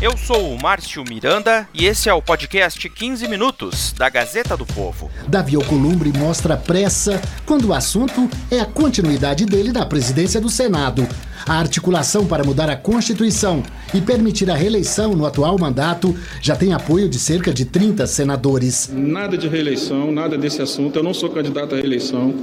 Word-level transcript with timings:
Eu 0.00 0.14
sou 0.14 0.52
o 0.52 0.62
Márcio 0.62 1.02
Miranda 1.08 1.66
e 1.72 1.86
esse 1.86 2.06
é 2.06 2.12
o 2.12 2.20
podcast 2.20 2.86
15 2.86 3.26
Minutos 3.28 3.94
da 3.96 4.10
Gazeta 4.10 4.54
do 4.54 4.66
Povo. 4.66 5.10
Davi 5.26 5.56
Alcolumbre 5.56 6.12
mostra 6.12 6.54
pressa 6.54 7.18
quando 7.46 7.68
o 7.68 7.72
assunto 7.72 8.28
é 8.50 8.60
a 8.60 8.66
continuidade 8.66 9.46
dele 9.46 9.72
na 9.72 9.86
presidência 9.86 10.38
do 10.38 10.50
Senado. 10.50 11.08
A 11.46 11.58
articulação 11.58 12.26
para 12.26 12.44
mudar 12.44 12.68
a 12.68 12.76
Constituição 12.76 13.62
e 13.94 14.02
permitir 14.02 14.50
a 14.50 14.54
reeleição 14.54 15.14
no 15.14 15.24
atual 15.24 15.58
mandato 15.58 16.14
já 16.42 16.54
tem 16.54 16.74
apoio 16.74 17.08
de 17.08 17.18
cerca 17.18 17.50
de 17.50 17.64
30 17.64 18.06
senadores. 18.06 18.90
Nada 18.92 19.38
de 19.38 19.48
reeleição, 19.48 20.12
nada 20.12 20.36
desse 20.36 20.60
assunto. 20.60 20.96
Eu 20.98 21.02
não 21.02 21.14
sou 21.14 21.30
candidato 21.30 21.74
à 21.74 21.78
reeleição. 21.78 22.34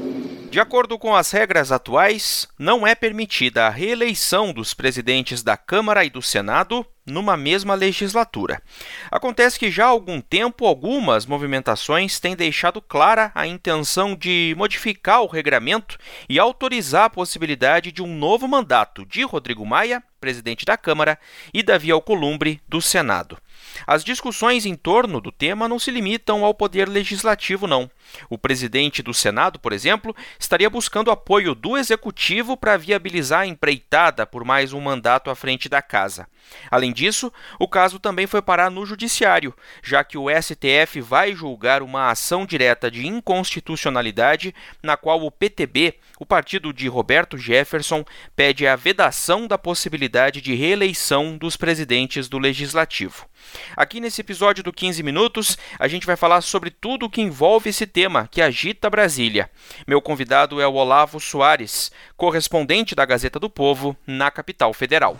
De 0.53 0.59
acordo 0.59 0.99
com 0.99 1.16
as 1.16 1.31
regras 1.31 1.71
atuais, 1.71 2.48
não 2.59 2.85
é 2.85 2.94
permitida 2.94 3.66
a 3.66 3.71
reeleição 3.71 4.53
dos 4.53 4.71
presidentes 4.71 5.41
da 5.41 5.57
Câmara 5.57 6.05
e 6.05 6.11
do 6.11 6.21
Senado 6.21 6.85
numa 7.03 7.35
mesma 7.35 7.73
legislatura. 7.73 8.61
Acontece 9.09 9.58
que 9.58 9.72
já 9.72 9.86
há 9.86 9.88
algum 9.88 10.22
tempo 10.22 10.67
algumas 10.67 11.25
movimentações 11.25 12.19
têm 12.19 12.36
deixado 12.36 12.80
clara 12.80 13.31
a 13.33 13.47
intenção 13.47 14.16
de 14.16 14.53
modificar 14.55 15.23
o 15.23 15.27
regramento 15.27 15.97
e 16.30 16.38
autorizar 16.38 17.05
a 17.05 17.09
possibilidade 17.09 17.92
de 17.92 18.03
um 18.03 18.16
novo 18.16 18.47
mandato 18.47 19.08
de 19.08 19.23
Rodrigo 19.23 19.66
Maia, 19.66 20.03
presidente 20.22 20.66
da 20.66 20.77
Câmara, 20.77 21.17
e 21.52 21.64
Davi 21.64 21.89
Alcolumbre, 21.89 22.61
do 22.70 22.80
Senado. 22.80 23.39
As 23.86 24.03
discussões 24.03 24.66
em 24.66 24.75
torno 24.75 25.19
do 25.19 25.31
tema 25.31 25.67
não 25.67 25.80
se 25.80 25.92
limitam 25.92 26.44
ao 26.44 26.53
poder 26.53 26.88
legislativo, 26.88 27.67
não. 27.67 27.89
O 28.30 28.38
presidente 28.38 29.02
do 29.02 29.14
Senado, 29.14 29.59
por 29.59 29.73
exemplo, 29.73 30.16
estaria 30.39 30.70
buscando 30.70 31.11
apoio 31.11 31.55
do 31.55 31.78
executivo 31.78 32.55
para 32.55 32.78
viabilizar 32.78 33.42
a 33.42 33.47
empreitada 33.47 34.25
por 34.25 34.44
mais 34.44 34.73
um 34.73 34.80
mandato 34.80 35.30
à 35.30 35.36
frente 35.36 35.67
da 35.67 35.81
casa. 35.81 36.28
Além 36.70 36.92
disso, 36.92 37.31
o 37.59 37.67
caso 37.67 38.00
também 38.00 38.28
foi 38.28 38.42
parar 38.42 38.70
no 38.70 38.86
judiciário, 38.86 39.53
já 39.81 40.03
que 40.03 40.17
o 40.17 40.27
STF 40.30 41.02
vai 41.02 41.33
julgar 41.33 41.81
uma 41.81 42.09
ação 42.09 42.45
direta 42.45 42.92
de 42.92 43.08
inconstitucionalidade 43.08 44.53
na 44.81 44.98
qual 44.98 45.23
o 45.23 45.31
PTB, 45.31 45.95
o 46.23 46.25
partido 46.25 46.71
de 46.71 46.88
Roberto 46.88 47.38
Jefferson, 47.38 48.05
pede 48.33 48.66
a 48.66 48.77
vedação 48.77 49.45
da 49.45 49.57
possibilidade 49.57 50.39
de 50.39 50.55
reeleição 50.55 51.38
dos 51.38 51.57
presidentes 51.57 52.30
do 52.30 52.39
legislativo. 52.39 53.27
Aqui 53.75 53.99
nesse 53.99 54.21
episódio 54.21 54.63
do 54.63 54.71
15 54.71 55.03
minutos, 55.03 55.57
a 55.77 55.85
gente 55.85 56.07
vai 56.07 56.15
falar 56.15 56.39
sobre 56.39 56.71
tudo 56.71 57.07
o 57.07 57.09
que 57.09 57.21
envolve 57.21 57.69
esse 57.69 57.85
tema 57.85 58.30
que 58.31 58.41
agita 58.41 58.89
Brasília. 58.89 59.52
Meu 59.85 60.02
convidado 60.02 60.61
é 60.61 60.67
o 60.67 60.75
Olavo 60.75 61.19
Soares, 61.19 61.91
correspondente 62.15 62.95
da 62.95 63.03
Gazeta 63.03 63.37
do 63.37 63.49
Povo 63.49 63.93
na 64.08 64.31
capital 64.31 64.71
federal. 64.71 65.17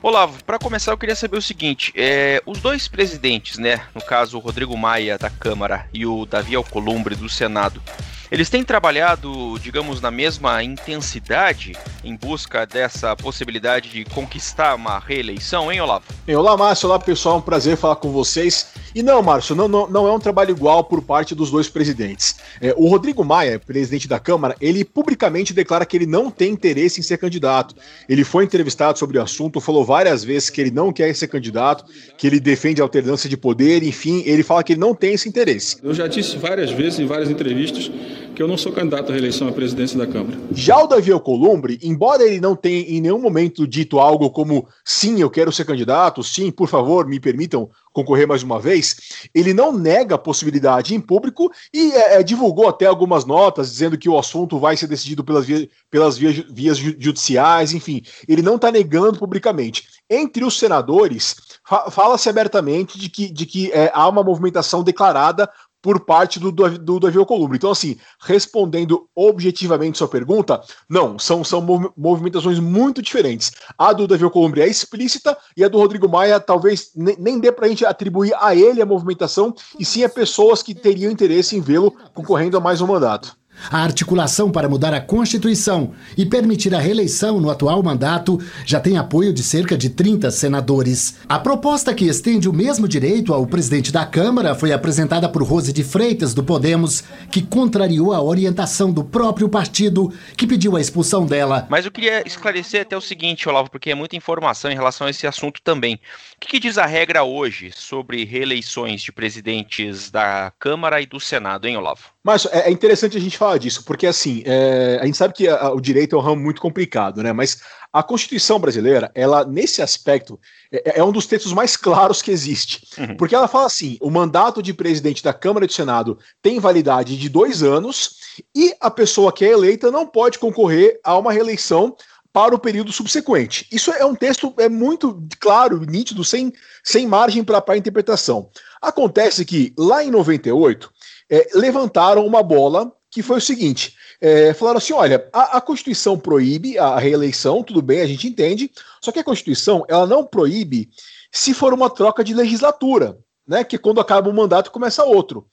Olavo, 0.00 0.44
para 0.44 0.60
começar 0.60 0.92
eu 0.92 0.98
queria 0.98 1.16
saber 1.16 1.36
o 1.36 1.42
seguinte: 1.42 1.92
é, 1.96 2.40
os 2.46 2.60
dois 2.60 2.86
presidentes, 2.86 3.58
né, 3.58 3.82
no 3.92 4.00
caso 4.00 4.38
o 4.38 4.40
Rodrigo 4.40 4.76
Maia 4.76 5.18
da 5.18 5.28
Câmara 5.28 5.88
e 5.92 6.06
o 6.06 6.24
Davi 6.24 6.54
Alcolumbre 6.54 7.16
do 7.16 7.28
Senado, 7.28 7.82
eles 8.30 8.50
têm 8.50 8.62
trabalhado, 8.62 9.58
digamos, 9.60 10.00
na 10.00 10.10
mesma 10.10 10.62
intensidade 10.62 11.72
em 12.04 12.14
busca 12.14 12.66
dessa 12.66 13.16
possibilidade 13.16 13.90
de 13.90 14.04
conquistar 14.04 14.74
uma 14.74 14.98
reeleição, 14.98 15.72
hein, 15.72 15.80
Olavo? 15.80 16.04
olá, 16.36 16.56
Márcio. 16.56 16.88
Olá, 16.88 16.98
pessoal. 16.98 17.36
É 17.36 17.38
um 17.38 17.42
prazer 17.42 17.76
falar 17.76 17.96
com 17.96 18.10
vocês. 18.10 18.68
E 18.94 19.02
não, 19.02 19.22
Márcio, 19.22 19.54
não, 19.54 19.68
não, 19.68 19.88
não 19.88 20.06
é 20.06 20.12
um 20.12 20.18
trabalho 20.18 20.50
igual 20.50 20.84
por 20.84 21.02
parte 21.02 21.34
dos 21.34 21.50
dois 21.50 21.68
presidentes. 21.68 22.36
É, 22.60 22.74
o 22.76 22.88
Rodrigo 22.88 23.24
Maia, 23.24 23.58
presidente 23.58 24.08
da 24.08 24.18
Câmara, 24.18 24.56
ele 24.60 24.84
publicamente 24.84 25.52
declara 25.52 25.84
que 25.84 25.96
ele 25.96 26.06
não 26.06 26.30
tem 26.30 26.52
interesse 26.52 27.00
em 27.00 27.02
ser 27.02 27.18
candidato. 27.18 27.74
Ele 28.08 28.24
foi 28.24 28.44
entrevistado 28.44 28.98
sobre 28.98 29.18
o 29.18 29.22
assunto, 29.22 29.60
falou 29.60 29.84
várias 29.84 30.24
vezes 30.24 30.50
que 30.50 30.60
ele 30.60 30.70
não 30.70 30.92
quer 30.92 31.14
ser 31.14 31.28
candidato, 31.28 31.84
que 32.16 32.26
ele 32.26 32.40
defende 32.40 32.80
a 32.80 32.84
alternância 32.84 33.28
de 33.28 33.36
poder, 33.36 33.82
enfim, 33.82 34.22
ele 34.26 34.42
fala 34.42 34.62
que 34.62 34.72
ele 34.72 34.80
não 34.80 34.94
tem 34.94 35.14
esse 35.14 35.28
interesse. 35.28 35.78
Eu 35.82 35.94
já 35.94 36.06
disse 36.06 36.36
várias 36.36 36.70
vezes 36.70 36.98
em 36.98 37.06
várias 37.06 37.30
entrevistas 37.30 37.90
que 38.38 38.42
eu 38.44 38.46
não 38.46 38.56
sou 38.56 38.70
candidato 38.70 39.10
à 39.10 39.12
reeleição 39.12 39.48
à 39.48 39.52
presidência 39.52 39.98
da 39.98 40.06
Câmara. 40.06 40.38
Já 40.52 40.78
o 40.78 40.86
Davi 40.86 41.10
Alcolumbre, 41.10 41.76
embora 41.82 42.22
ele 42.22 42.40
não 42.40 42.54
tenha 42.54 42.82
em 42.82 43.00
nenhum 43.00 43.20
momento 43.20 43.66
dito 43.66 43.98
algo 43.98 44.30
como 44.30 44.68
sim, 44.84 45.20
eu 45.20 45.28
quero 45.28 45.50
ser 45.50 45.64
candidato, 45.64 46.22
sim, 46.22 46.52
por 46.52 46.68
favor, 46.68 47.04
me 47.04 47.18
permitam 47.18 47.68
concorrer 47.92 48.28
mais 48.28 48.44
uma 48.44 48.60
vez, 48.60 48.96
ele 49.34 49.52
não 49.52 49.72
nega 49.72 50.14
a 50.14 50.18
possibilidade 50.18 50.94
em 50.94 51.00
público 51.00 51.50
e 51.74 51.90
é, 51.90 52.20
é 52.20 52.22
divulgou 52.22 52.68
até 52.68 52.86
algumas 52.86 53.24
notas 53.24 53.72
dizendo 53.72 53.98
que 53.98 54.08
o 54.08 54.16
assunto 54.16 54.56
vai 54.56 54.76
ser 54.76 54.86
decidido 54.86 55.24
pelas, 55.24 55.44
via, 55.44 55.68
pelas 55.90 56.16
vias, 56.16 56.36
vias 56.48 56.78
judiciais, 56.78 57.72
enfim, 57.72 58.02
ele 58.28 58.40
não 58.40 58.54
está 58.54 58.70
negando 58.70 59.18
publicamente. 59.18 59.82
Entre 60.08 60.44
os 60.44 60.56
senadores, 60.56 61.34
fa 61.66 61.90
fala-se 61.90 62.28
abertamente 62.28 62.96
de 62.98 63.08
que, 63.08 63.32
de 63.32 63.44
que 63.44 63.72
é, 63.72 63.90
há 63.92 64.08
uma 64.08 64.22
movimentação 64.22 64.84
declarada 64.84 65.50
por 65.80 66.00
parte 66.00 66.40
do, 66.40 66.50
do, 66.50 66.78
do 66.78 67.00
Davi 67.00 67.18
Alcolumbre. 67.18 67.56
Então, 67.56 67.70
assim, 67.70 67.96
respondendo 68.20 69.08
objetivamente 69.14 69.98
sua 69.98 70.08
pergunta, 70.08 70.60
não, 70.88 71.18
são, 71.18 71.44
são 71.44 71.60
movimentações 71.96 72.58
muito 72.58 73.00
diferentes. 73.00 73.52
A 73.76 73.92
do 73.92 74.06
Davi 74.06 74.24
Alcolumbre 74.24 74.60
é 74.60 74.68
explícita 74.68 75.36
e 75.56 75.62
a 75.62 75.68
do 75.68 75.78
Rodrigo 75.78 76.08
Maia 76.08 76.40
talvez 76.40 76.90
nem, 76.94 77.16
nem 77.18 77.38
dê 77.38 77.52
para 77.52 77.66
a 77.66 77.68
gente 77.68 77.86
atribuir 77.86 78.34
a 78.40 78.54
ele 78.54 78.82
a 78.82 78.86
movimentação, 78.86 79.54
e 79.78 79.84
sim 79.84 80.02
a 80.02 80.08
pessoas 80.08 80.62
que 80.62 80.74
teriam 80.74 81.12
interesse 81.12 81.56
em 81.56 81.60
vê-lo 81.60 81.94
concorrendo 82.12 82.56
a 82.56 82.60
mais 82.60 82.80
um 82.80 82.86
mandato. 82.86 83.37
A 83.70 83.82
articulação 83.82 84.50
para 84.50 84.68
mudar 84.68 84.94
a 84.94 85.00
Constituição 85.00 85.92
e 86.16 86.24
permitir 86.24 86.74
a 86.74 86.78
reeleição 86.78 87.40
no 87.40 87.50
atual 87.50 87.82
mandato 87.82 88.38
já 88.64 88.80
tem 88.80 88.96
apoio 88.96 89.32
de 89.32 89.42
cerca 89.42 89.76
de 89.76 89.90
30 89.90 90.30
senadores. 90.30 91.18
A 91.28 91.38
proposta 91.38 91.94
que 91.94 92.06
estende 92.06 92.48
o 92.48 92.52
mesmo 92.52 92.88
direito 92.88 93.34
ao 93.34 93.46
presidente 93.46 93.92
da 93.92 94.06
Câmara 94.06 94.54
foi 94.54 94.72
apresentada 94.72 95.28
por 95.28 95.42
Rose 95.42 95.72
de 95.72 95.84
Freitas, 95.84 96.34
do 96.34 96.42
Podemos, 96.42 97.04
que 97.30 97.42
contrariou 97.42 98.12
a 98.12 98.22
orientação 98.22 98.92
do 98.92 99.04
próprio 99.04 99.48
partido, 99.48 100.12
que 100.36 100.46
pediu 100.46 100.76
a 100.76 100.80
expulsão 100.80 101.26
dela. 101.26 101.66
Mas 101.68 101.84
eu 101.84 101.90
queria 101.90 102.22
esclarecer 102.26 102.82
até 102.82 102.96
o 102.96 103.00
seguinte, 103.00 103.48
Olavo, 103.48 103.70
porque 103.70 103.90
é 103.90 103.94
muita 103.94 104.16
informação 104.16 104.70
em 104.70 104.74
relação 104.74 105.06
a 105.06 105.10
esse 105.10 105.26
assunto 105.26 105.60
também. 105.62 105.94
O 105.94 106.40
que, 106.40 106.48
que 106.48 106.60
diz 106.60 106.78
a 106.78 106.86
regra 106.86 107.22
hoje 107.24 107.70
sobre 107.74 108.24
reeleições 108.24 109.02
de 109.02 109.12
presidentes 109.12 110.10
da 110.10 110.52
Câmara 110.58 111.00
e 111.00 111.06
do 111.06 111.20
Senado, 111.20 111.66
hein, 111.66 111.76
Olavo? 111.76 112.17
Mas 112.24 112.46
é, 112.46 112.68
é 112.68 112.70
interessante 112.70 113.16
a 113.16 113.20
gente 113.20 113.38
falar 113.38 113.58
disso, 113.58 113.84
porque 113.84 114.06
assim, 114.06 114.42
é, 114.44 114.98
a 115.00 115.06
gente 115.06 115.16
sabe 115.16 115.34
que 115.34 115.48
a, 115.48 115.70
o 115.70 115.80
direito 115.80 116.16
é 116.16 116.18
um 116.18 116.22
ramo 116.22 116.42
muito 116.42 116.60
complicado, 116.60 117.22
né? 117.22 117.32
Mas 117.32 117.60
a 117.92 118.02
Constituição 118.02 118.58
brasileira, 118.58 119.10
ela, 119.14 119.44
nesse 119.44 119.80
aspecto, 119.80 120.38
é, 120.72 120.98
é 120.98 121.04
um 121.04 121.12
dos 121.12 121.26
textos 121.26 121.52
mais 121.52 121.76
claros 121.76 122.20
que 122.20 122.30
existe. 122.30 122.86
Uhum. 122.98 123.16
Porque 123.16 123.34
ela 123.34 123.48
fala 123.48 123.66
assim: 123.66 123.96
o 124.00 124.10
mandato 124.10 124.62
de 124.62 124.74
presidente 124.74 125.22
da 125.22 125.32
Câmara 125.32 125.64
e 125.64 125.68
do 125.68 125.72
Senado 125.72 126.18
tem 126.42 126.60
validade 126.60 127.16
de 127.16 127.28
dois 127.28 127.62
anos 127.62 128.16
e 128.54 128.74
a 128.80 128.90
pessoa 128.90 129.32
que 129.32 129.44
é 129.44 129.52
eleita 129.52 129.90
não 129.90 130.06
pode 130.06 130.38
concorrer 130.38 131.00
a 131.04 131.16
uma 131.16 131.32
reeleição 131.32 131.96
para 132.32 132.54
o 132.54 132.58
período 132.58 132.92
subsequente. 132.92 133.66
Isso 133.72 133.90
é 133.90 134.04
um 134.04 134.14
texto 134.14 134.54
é 134.58 134.68
muito 134.68 135.26
claro, 135.40 135.80
nítido, 135.80 136.22
sem, 136.22 136.52
sem 136.84 137.06
margem 137.06 137.42
para 137.42 137.76
interpretação. 137.76 138.50
Acontece 138.80 139.44
que 139.44 139.72
lá 139.76 140.04
em 140.04 140.10
98 140.10 140.90
é, 141.30 141.48
levantaram 141.54 142.26
uma 142.26 142.42
bola 142.42 142.92
que 143.10 143.22
foi 143.22 143.38
o 143.38 143.42
seguinte: 143.42 143.94
é, 144.20 144.52
falaram 144.54 144.78
assim: 144.78 144.92
olha, 144.92 145.28
a, 145.32 145.58
a, 145.58 145.60
Constituição 145.60 146.18
proíbe 146.18 146.78
a 146.78 146.98
reeleição, 146.98 147.62
tudo 147.62 147.82
bem, 147.82 148.00
a 148.00 148.06
gente 148.06 148.26
entende, 148.26 148.70
só 149.00 149.12
que 149.12 149.18
a 149.18 149.24
Constituição 149.24 149.84
ela 149.88 150.06
não 150.06 150.24
proíbe 150.24 150.90
se 151.30 151.52
for 151.54 151.72
uma 151.72 151.90
troca 151.90 152.24
de 152.24 152.34
legislatura, 152.34 153.18
né? 153.46 153.64
Que 153.64 153.78
quando 153.78 154.00
acaba 154.00 154.30
um 154.30 154.34
mandato 154.34 154.70
começa 154.70 155.04
outro. 155.04 155.46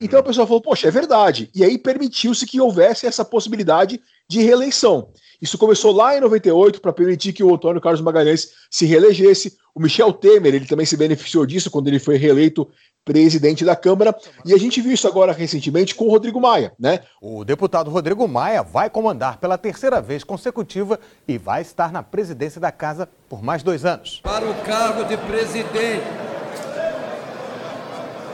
Então 0.00 0.18
a 0.18 0.22
pessoa 0.22 0.46
falou, 0.46 0.62
poxa, 0.62 0.88
é 0.88 0.90
verdade. 0.90 1.50
E 1.54 1.62
aí 1.62 1.76
permitiu-se 1.76 2.46
que 2.46 2.58
houvesse 2.58 3.06
essa 3.06 3.22
possibilidade 3.22 4.00
de 4.26 4.40
reeleição. 4.40 5.12
Isso 5.42 5.58
começou 5.58 5.92
lá 5.92 6.16
em 6.16 6.20
98 6.20 6.80
para 6.80 6.92
permitir 6.92 7.34
que 7.34 7.44
o 7.44 7.54
Antônio 7.54 7.82
Carlos 7.82 8.00
Magalhães 8.00 8.50
se 8.70 8.86
reelegesse. 8.86 9.58
O 9.74 9.80
Michel 9.80 10.12
Temer, 10.12 10.54
ele 10.54 10.66
também 10.66 10.86
se 10.86 10.96
beneficiou 10.96 11.44
disso 11.44 11.70
quando 11.70 11.88
ele 11.88 11.98
foi 11.98 12.16
reeleito 12.16 12.66
presidente 13.04 13.64
da 13.64 13.74
Câmara. 13.74 14.14
E 14.44 14.54
a 14.54 14.58
gente 14.58 14.80
viu 14.80 14.92
isso 14.92 15.08
agora 15.08 15.32
recentemente 15.32 15.94
com 15.94 16.06
o 16.06 16.10
Rodrigo 16.10 16.40
Maia, 16.40 16.72
né? 16.78 17.00
O 17.20 17.44
deputado 17.44 17.90
Rodrigo 17.90 18.26
Maia 18.28 18.62
vai 18.62 18.88
comandar 18.88 19.38
pela 19.38 19.58
terceira 19.58 20.00
vez 20.00 20.24
consecutiva 20.24 20.98
e 21.26 21.38
vai 21.38 21.62
estar 21.62 21.92
na 21.92 22.02
presidência 22.02 22.60
da 22.60 22.72
casa 22.72 23.08
por 23.28 23.42
mais 23.42 23.62
dois 23.62 23.84
anos. 23.84 24.20
Para 24.22 24.48
o 24.48 24.54
cargo 24.62 25.04
de 25.04 25.16
presidente, 25.16 26.04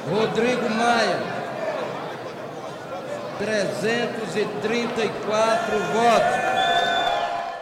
Rodrigo 0.08 0.70
Maia, 0.70 1.18
334 3.38 5.78
votos. 5.78 6.45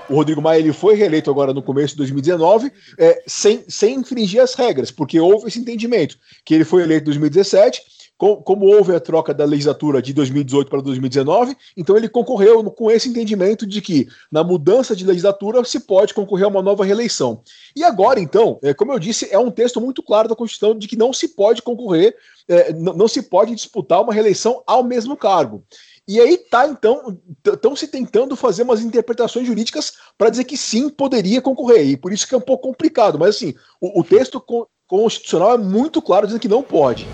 O 0.09 0.17
Rodrigo 0.17 0.43
Maia 0.43 0.59
ele 0.59 0.73
foi 0.73 0.95
reeleito 0.95 1.31
agora 1.31 1.53
no 1.53 1.63
começo 1.63 1.95
de 1.95 1.99
2019, 1.99 2.71
é, 2.99 3.23
sem, 3.27 3.65
sem 3.69 3.97
infringir 3.97 4.43
as 4.43 4.55
regras, 4.55 4.91
porque 4.91 5.19
houve 5.19 5.49
esse 5.49 5.59
entendimento, 5.59 6.19
que 6.45 6.55
ele 6.55 6.65
foi 6.65 6.83
eleito 6.83 7.05
em 7.05 7.07
2017, 7.07 7.81
com, 8.17 8.37
como 8.37 8.67
houve 8.67 8.95
a 8.95 9.01
troca 9.01 9.35
da 9.35 9.45
legislatura 9.45 10.01
de 10.01 10.13
2018 10.13 10.69
para 10.69 10.81
2019, 10.81 11.57
então 11.77 11.97
ele 11.97 12.09
concorreu 12.09 12.63
com 12.71 12.91
esse 12.91 13.09
entendimento 13.09 13.67
de 13.67 13.81
que, 13.81 14.07
na 14.31 14.45
mudança 14.45 14.95
de 14.95 15.05
legislatura, 15.05 15.65
se 15.65 15.81
pode 15.81 16.15
concorrer 16.15 16.45
a 16.47 16.49
uma 16.49 16.63
nova 16.63 16.85
reeleição. 16.85 17.43
E 17.75 17.83
agora, 17.83 18.21
então, 18.21 18.59
é, 18.63 18.73
como 18.73 18.93
eu 18.93 18.99
disse, 18.99 19.29
é 19.31 19.39
um 19.39 19.51
texto 19.51 19.81
muito 19.81 20.03
claro 20.03 20.29
da 20.29 20.37
Constituição 20.37 20.79
de 20.79 20.87
que 20.87 20.97
não 20.97 21.13
se 21.13 21.29
pode 21.29 21.63
concorrer, 21.63 22.15
é, 22.47 22.73
não 22.73 23.09
se 23.09 23.23
pode 23.23 23.55
disputar 23.55 24.03
uma 24.03 24.13
reeleição 24.13 24.63
ao 24.67 24.85
mesmo 24.85 25.17
cargo. 25.17 25.65
E 26.07 26.21
aí 26.21 26.37
tá, 26.37 26.69
então, 26.69 27.19
estão 27.47 27.75
se 27.75 27.89
tentando 27.89 28.37
fazer 28.37 28.63
umas 28.63 28.83
interpretações 28.83 29.47
jurídicas 29.47 29.95
para 30.19 30.29
dizer 30.29 30.45
que 30.45 30.57
sim, 30.57 30.91
poderia 30.91 31.41
concorrer. 31.41 31.87
E 31.87 31.97
por 31.97 32.13
isso 32.13 32.29
que 32.29 32.35
é 32.35 32.39
um 32.39 32.43
pouco 32.43 32.69
complicado. 32.69 33.19
Mas 33.19 33.37
assim, 33.37 33.55
o, 33.81 34.01
o 34.01 34.05
texto 34.05 34.43
constitucional 34.87 35.55
é 35.55 35.59
muito 35.59 36.03
claro 36.03 36.27
dizendo 36.27 36.43
que 36.43 36.49
não 36.49 36.63
pode. 36.63 37.07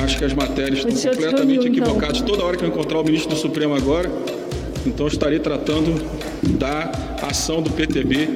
Acho 0.00 0.16
que 0.16 0.24
as 0.24 0.32
matérias 0.32 0.84
estão 0.84 1.12
completamente 1.12 1.66
então. 1.66 1.84
equivocadas. 1.84 2.20
Toda 2.20 2.44
hora 2.44 2.56
que 2.56 2.64
eu 2.64 2.68
encontrar 2.68 3.00
o 3.00 3.04
ministro 3.04 3.30
do 3.30 3.36
Supremo 3.36 3.74
agora, 3.74 4.08
então 4.86 5.08
estarei 5.08 5.40
tratando 5.40 6.00
da 6.56 6.92
ação 7.28 7.60
do 7.60 7.70
PTB, 7.70 8.28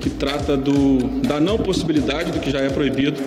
que 0.00 0.10
trata 0.10 0.56
do, 0.56 0.98
da 1.20 1.38
não 1.38 1.56
possibilidade 1.56 2.32
do 2.32 2.40
que 2.40 2.50
já 2.50 2.60
é 2.60 2.68
proibido 2.68 3.20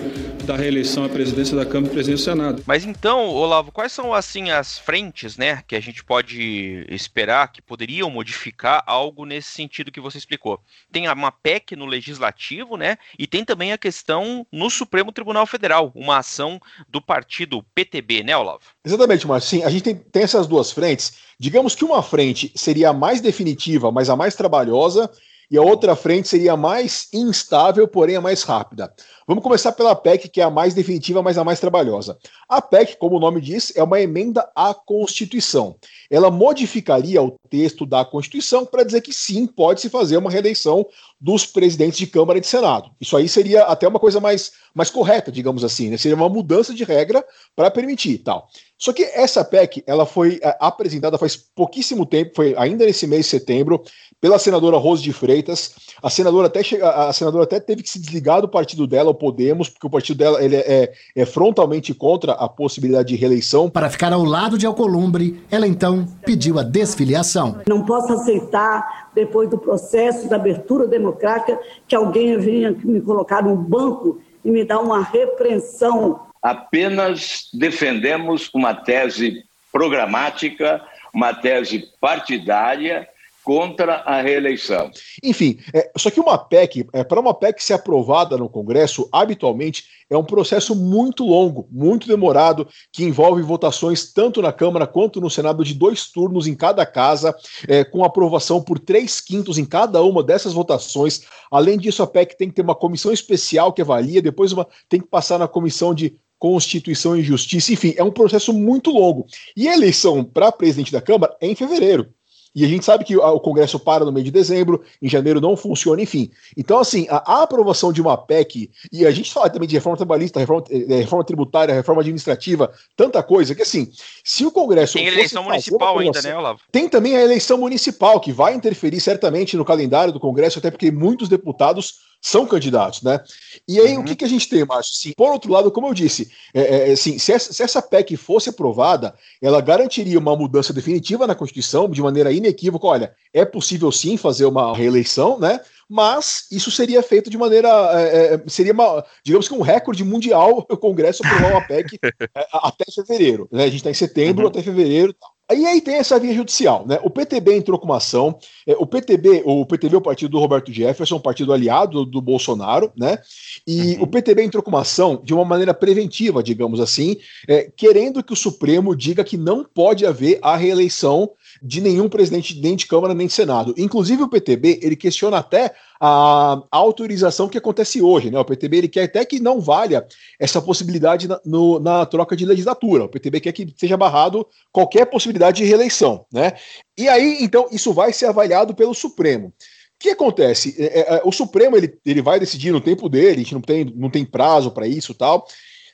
da 0.50 0.56
reeleição 0.56 1.04
à 1.04 1.08
presidência 1.08 1.56
da 1.56 1.64
Câmara 1.64 1.92
e 1.92 1.94
presidência 1.94 2.34
do 2.34 2.38
Senado. 2.38 2.62
Mas 2.66 2.84
então, 2.84 3.28
Olavo, 3.28 3.70
quais 3.70 3.92
são 3.92 4.12
assim 4.12 4.50
as 4.50 4.76
frentes, 4.78 5.36
né, 5.36 5.62
que 5.64 5.76
a 5.76 5.80
gente 5.80 6.02
pode 6.02 6.84
esperar 6.88 7.52
que 7.52 7.62
poderiam 7.62 8.10
modificar 8.10 8.82
algo 8.84 9.24
nesse 9.24 9.48
sentido 9.48 9.92
que 9.92 10.00
você 10.00 10.18
explicou? 10.18 10.58
Tem 10.90 11.08
uma 11.08 11.30
PEC 11.30 11.76
no 11.76 11.86
legislativo, 11.86 12.76
né, 12.76 12.98
e 13.16 13.28
tem 13.28 13.44
também 13.44 13.72
a 13.72 13.78
questão 13.78 14.44
no 14.50 14.68
Supremo 14.68 15.12
Tribunal 15.12 15.46
Federal, 15.46 15.92
uma 15.94 16.18
ação 16.18 16.60
do 16.88 17.00
partido 17.00 17.64
PTB, 17.72 18.24
né, 18.24 18.36
Olavo? 18.36 18.64
Exatamente, 18.84 19.28
Márcio. 19.28 19.50
Sim, 19.50 19.64
a 19.64 19.70
gente 19.70 19.84
tem, 19.84 19.94
tem 19.94 20.24
essas 20.24 20.48
duas 20.48 20.72
frentes. 20.72 21.12
Digamos 21.38 21.76
que 21.76 21.84
uma 21.84 22.02
frente 22.02 22.52
seria 22.56 22.90
a 22.90 22.92
mais 22.92 23.20
definitiva, 23.20 23.92
mas 23.92 24.10
a 24.10 24.16
mais 24.16 24.34
trabalhosa, 24.34 25.08
e 25.50 25.58
a 25.58 25.62
outra 25.62 25.96
frente 25.96 26.28
seria 26.28 26.52
a 26.52 26.56
mais 26.56 27.08
instável, 27.12 27.88
porém 27.88 28.14
a 28.14 28.20
mais 28.20 28.42
rápida. 28.42 28.92
Vamos 29.30 29.44
começar 29.44 29.70
pela 29.70 29.94
PEC, 29.94 30.28
que 30.28 30.40
é 30.40 30.44
a 30.44 30.50
mais 30.50 30.74
definitiva, 30.74 31.22
mas 31.22 31.38
a 31.38 31.44
mais 31.44 31.60
trabalhosa. 31.60 32.18
A 32.48 32.60
PEC, 32.60 32.96
como 32.96 33.16
o 33.16 33.20
nome 33.20 33.40
diz, 33.40 33.72
é 33.76 33.80
uma 33.80 34.00
emenda 34.00 34.50
à 34.56 34.74
Constituição. 34.74 35.76
Ela 36.10 36.32
modificaria 36.32 37.22
o 37.22 37.38
texto 37.48 37.86
da 37.86 38.04
Constituição 38.04 38.66
para 38.66 38.82
dizer 38.82 39.00
que 39.02 39.12
sim, 39.12 39.46
pode-se 39.46 39.88
fazer 39.88 40.16
uma 40.16 40.32
reeleição 40.32 40.84
dos 41.20 41.46
presidentes 41.46 41.98
de 41.98 42.08
Câmara 42.08 42.38
e 42.38 42.40
de 42.40 42.48
Senado. 42.48 42.90
Isso 43.00 43.16
aí 43.16 43.28
seria 43.28 43.62
até 43.62 43.86
uma 43.86 44.00
coisa 44.00 44.18
mais, 44.18 44.50
mais 44.74 44.90
correta, 44.90 45.30
digamos 45.30 45.62
assim, 45.62 45.90
né? 45.90 45.96
seria 45.96 46.16
uma 46.16 46.28
mudança 46.28 46.74
de 46.74 46.82
regra 46.82 47.24
para 47.54 47.70
permitir 47.70 48.18
tal. 48.18 48.48
Só 48.76 48.92
que 48.92 49.04
essa 49.04 49.44
PEC 49.44 49.84
ela 49.86 50.06
foi 50.06 50.40
é, 50.42 50.56
apresentada 50.58 51.18
faz 51.18 51.36
pouquíssimo 51.36 52.06
tempo, 52.06 52.32
foi 52.34 52.54
ainda 52.56 52.86
nesse 52.86 53.06
mês 53.06 53.26
de 53.26 53.30
setembro, 53.30 53.84
pela 54.20 54.38
senadora 54.38 54.76
Rose 54.76 55.02
de 55.02 55.12
Freitas. 55.12 55.74
A 56.02 56.08
senadora 56.08 56.46
até, 56.46 56.60
a 56.82 57.12
senadora 57.12 57.44
até 57.44 57.60
teve 57.60 57.82
que 57.82 57.90
se 57.90 57.98
desligar 57.98 58.40
do 58.40 58.48
partido 58.48 58.86
dela, 58.86 59.10
Podemos, 59.20 59.68
porque 59.68 59.86
o 59.86 59.90
partido 59.90 60.16
dela 60.16 60.42
ele 60.42 60.56
é, 60.56 60.92
é 61.14 61.26
frontalmente 61.26 61.92
contra 61.92 62.32
a 62.32 62.48
possibilidade 62.48 63.08
de 63.08 63.16
reeleição. 63.16 63.68
Para 63.68 63.90
ficar 63.90 64.12
ao 64.14 64.24
lado 64.24 64.56
de 64.56 64.64
Alcolumbre, 64.64 65.42
ela 65.50 65.66
então 65.66 66.06
pediu 66.24 66.58
a 66.58 66.62
desfiliação. 66.62 67.60
Não 67.68 67.84
posso 67.84 68.14
aceitar, 68.14 69.10
depois 69.14 69.50
do 69.50 69.58
processo 69.58 70.28
da 70.28 70.36
abertura 70.36 70.86
democrática, 70.86 71.60
que 71.86 71.94
alguém 71.94 72.38
venha 72.38 72.74
me 72.82 73.02
colocar 73.02 73.42
num 73.42 73.56
banco 73.56 74.18
e 74.42 74.50
me 74.50 74.64
dar 74.64 74.80
uma 74.80 75.02
repreensão 75.02 76.20
apenas 76.42 77.50
defendemos 77.52 78.50
uma 78.54 78.74
tese 78.74 79.44
programática, 79.70 80.82
uma 81.12 81.34
tese 81.34 81.88
partidária 82.00 83.08
contra 83.44 83.96
a 83.96 84.20
reeleição. 84.20 84.90
Enfim, 85.22 85.58
é, 85.72 85.90
só 85.96 86.10
que 86.10 86.20
uma 86.20 86.36
PEC, 86.36 86.86
é, 86.92 87.02
para 87.02 87.20
uma 87.20 87.34
PEC 87.34 87.62
ser 87.62 87.74
aprovada 87.74 88.36
no 88.36 88.48
Congresso, 88.48 89.08
habitualmente 89.10 89.84
é 90.08 90.16
um 90.16 90.24
processo 90.24 90.74
muito 90.74 91.24
longo, 91.24 91.68
muito 91.70 92.08
demorado, 92.08 92.66
que 92.92 93.04
envolve 93.04 93.42
votações 93.42 94.12
tanto 94.12 94.42
na 94.42 94.52
Câmara 94.52 94.86
quanto 94.86 95.20
no 95.20 95.30
Senado 95.30 95.64
de 95.64 95.72
dois 95.72 96.10
turnos 96.10 96.46
em 96.46 96.54
cada 96.54 96.84
casa, 96.84 97.34
é, 97.68 97.84
com 97.84 98.04
aprovação 98.04 98.60
por 98.60 98.78
três 98.78 99.20
quintos 99.20 99.56
em 99.56 99.64
cada 99.64 100.02
uma 100.02 100.22
dessas 100.22 100.52
votações. 100.52 101.22
Além 101.50 101.78
disso, 101.78 102.02
a 102.02 102.06
PEC 102.06 102.36
tem 102.36 102.48
que 102.48 102.54
ter 102.54 102.62
uma 102.62 102.74
comissão 102.74 103.12
especial 103.12 103.72
que 103.72 103.82
avalia, 103.82 104.20
depois 104.20 104.52
uma, 104.52 104.66
tem 104.88 105.00
que 105.00 105.06
passar 105.06 105.38
na 105.38 105.48
comissão 105.48 105.94
de 105.94 106.16
Constituição 106.40 107.14
e 107.16 107.22
Justiça, 107.22 107.70
enfim, 107.70 107.94
é 107.98 108.02
um 108.02 108.10
processo 108.10 108.50
muito 108.50 108.90
longo. 108.90 109.26
E 109.54 109.68
a 109.68 109.74
eleição 109.74 110.24
para 110.24 110.50
presidente 110.50 110.90
da 110.90 111.00
Câmara 111.00 111.36
é 111.38 111.46
em 111.46 111.54
fevereiro. 111.54 112.08
E 112.54 112.64
a 112.64 112.68
gente 112.68 112.84
sabe 112.84 113.04
que 113.04 113.16
o 113.16 113.40
Congresso 113.40 113.78
para 113.78 114.04
no 114.04 114.10
meio 114.10 114.24
de 114.24 114.30
dezembro, 114.30 114.82
em 115.00 115.08
janeiro 115.08 115.40
não 115.40 115.56
funciona, 115.56 116.02
enfim. 116.02 116.30
Então, 116.56 116.78
assim, 116.78 117.06
a, 117.08 117.42
aprovação 117.42 117.92
de 117.92 118.00
uma 118.00 118.16
PEC, 118.16 118.70
e 118.92 119.06
a 119.06 119.10
gente 119.10 119.32
fala 119.32 119.48
também 119.48 119.68
de 119.68 119.76
reforma 119.76 119.96
trabalhista, 119.96 120.40
reforma, 120.40 120.64
eh, 120.70 120.96
reforma 120.96 121.24
tributária, 121.24 121.74
reforma 121.74 122.00
administrativa, 122.00 122.72
tanta 122.96 123.22
coisa, 123.22 123.54
que 123.54 123.62
assim, 123.62 123.90
se 124.24 124.44
o 124.44 124.50
Congresso. 124.50 124.94
Tem 124.94 125.06
eleição 125.06 125.44
municipal 125.44 125.98
ainda, 125.98 126.20
né, 126.22 126.36
Olavo? 126.36 126.60
Tem 126.72 126.88
também 126.88 127.16
a 127.16 127.22
eleição 127.22 127.56
municipal, 127.56 128.20
que 128.20 128.32
vai 128.32 128.54
interferir 128.54 129.00
certamente 129.00 129.56
no 129.56 129.64
calendário 129.64 130.12
do 130.12 130.20
Congresso, 130.20 130.58
até 130.58 130.70
porque 130.70 130.90
muitos 130.90 131.28
deputados 131.28 132.09
são 132.20 132.46
candidatos, 132.46 133.02
né? 133.02 133.20
E 133.66 133.80
aí, 133.80 133.96
uhum. 133.96 134.02
o 134.02 134.04
que, 134.04 134.14
que 134.14 134.24
a 134.24 134.28
gente 134.28 134.48
tem, 134.48 134.64
Márcio? 134.64 134.94
Sim, 134.94 135.12
por 135.16 135.30
outro 135.30 135.50
lado, 135.50 135.70
como 135.70 135.88
eu 135.88 135.94
disse, 135.94 136.30
é, 136.52 136.90
é, 136.90 136.92
assim, 136.92 137.18
se, 137.18 137.32
essa, 137.32 137.52
se 137.52 137.62
essa 137.62 137.80
PEC 137.80 138.16
fosse 138.16 138.50
aprovada, 138.50 139.14
ela 139.40 139.60
garantiria 139.60 140.18
uma 140.18 140.36
mudança 140.36 140.72
definitiva 140.72 141.26
na 141.26 141.34
Constituição, 141.34 141.88
de 141.88 142.02
maneira 142.02 142.30
inequívoca. 142.30 142.86
Olha, 142.86 143.14
é 143.32 143.44
possível 143.44 143.90
sim 143.90 144.16
fazer 144.16 144.44
uma 144.44 144.76
reeleição, 144.76 145.38
né? 145.38 145.60
Mas 145.88 146.46
isso 146.52 146.70
seria 146.70 147.02
feito 147.02 147.30
de 147.30 147.38
maneira. 147.38 147.68
É, 148.00 148.34
é 148.34 148.42
seria, 148.46 148.72
uma, 148.72 149.04
digamos 149.24 149.48
que 149.48 149.54
um 149.54 149.62
recorde 149.62 150.04
mundial 150.04 150.64
o 150.70 150.76
Congresso 150.76 151.26
aprovar 151.26 151.52
uma 151.52 151.66
PEC 151.66 151.98
é, 152.36 152.46
até 152.52 152.84
fevereiro. 152.94 153.48
Né? 153.50 153.64
A 153.64 153.66
gente 153.66 153.76
está 153.76 153.90
em 153.90 153.94
setembro 153.94 154.44
uhum. 154.44 154.50
até 154.50 154.62
fevereiro. 154.62 155.12
Tal. 155.14 155.39
E 155.52 155.66
aí 155.66 155.80
tem 155.80 155.96
essa 155.96 156.18
via 156.18 156.32
judicial, 156.32 156.86
né? 156.86 156.98
O 157.02 157.10
PTB 157.10 157.56
entrou 157.56 157.78
com 157.78 157.86
uma 157.86 157.96
ação. 157.96 158.38
É, 158.66 158.74
o 158.78 158.86
PTB, 158.86 159.42
o 159.44 159.66
PTB 159.66 159.94
é 159.94 159.98
o 159.98 160.02
partido 160.02 160.30
do 160.30 160.38
Roberto 160.38 160.72
Jefferson, 160.72 161.16
um 161.16 161.20
partido 161.20 161.52
aliado 161.52 162.04
do, 162.04 162.10
do 162.10 162.20
Bolsonaro, 162.20 162.92
né? 162.96 163.18
E 163.66 163.94
uhum. 163.94 164.02
o 164.02 164.06
PTB 164.06 164.44
entrou 164.44 164.62
com 164.62 164.70
uma 164.70 164.82
ação 164.82 165.20
de 165.22 165.34
uma 165.34 165.44
maneira 165.44 165.74
preventiva, 165.74 166.42
digamos 166.42 166.80
assim, 166.80 167.16
é, 167.48 167.70
querendo 167.76 168.22
que 168.22 168.32
o 168.32 168.36
Supremo 168.36 168.94
diga 168.94 169.24
que 169.24 169.36
não 169.36 169.64
pode 169.64 170.06
haver 170.06 170.38
a 170.42 170.56
reeleição 170.56 171.30
de 171.62 171.80
nenhum 171.80 172.08
presidente 172.08 172.58
nem 172.60 172.74
de 172.74 172.86
Câmara 172.86 173.14
nem 173.14 173.26
de 173.26 173.32
Senado. 173.32 173.74
Inclusive 173.76 174.22
o 174.22 174.28
PTB, 174.28 174.80
ele 174.82 174.96
questiona 174.96 175.38
até 175.38 175.74
a 176.00 176.62
autorização 176.70 177.48
que 177.48 177.58
acontece 177.58 178.00
hoje, 178.00 178.30
né? 178.30 178.38
O 178.38 178.44
PTB 178.44 178.78
ele 178.78 178.88
quer 178.88 179.04
até 179.04 179.24
que 179.24 179.38
não 179.38 179.60
valha 179.60 180.06
essa 180.38 180.62
possibilidade 180.62 181.28
na, 181.28 181.38
no, 181.44 181.78
na 181.78 182.06
troca 182.06 182.34
de 182.34 182.46
legislatura. 182.46 183.04
O 183.04 183.08
PTB 183.08 183.40
quer 183.40 183.52
que 183.52 183.74
seja 183.76 183.96
barrado 183.96 184.46
qualquer 184.72 185.04
possibilidade 185.06 185.58
de 185.58 185.64
reeleição, 185.64 186.24
né? 186.32 186.54
E 186.96 187.08
aí, 187.08 187.38
então, 187.40 187.68
isso 187.70 187.92
vai 187.92 188.12
ser 188.12 188.26
avaliado 188.26 188.74
pelo 188.74 188.94
Supremo. 188.94 189.48
O 189.48 189.52
que 189.98 190.10
acontece? 190.10 190.74
É, 190.78 191.00
é, 191.00 191.16
é 191.16 191.22
o 191.24 191.32
Supremo 191.32 191.76
ele, 191.76 191.94
ele 192.06 192.22
vai 192.22 192.40
decidir 192.40 192.72
no 192.72 192.80
tempo 192.80 193.06
dele, 193.08 193.32
a 193.32 193.38
gente 193.38 193.54
não 193.54 193.60
tem, 193.60 193.84
não 193.94 194.08
tem 194.08 194.24
prazo 194.24 194.70
para 194.70 194.86
isso 194.86 195.12
tal. 195.12 195.46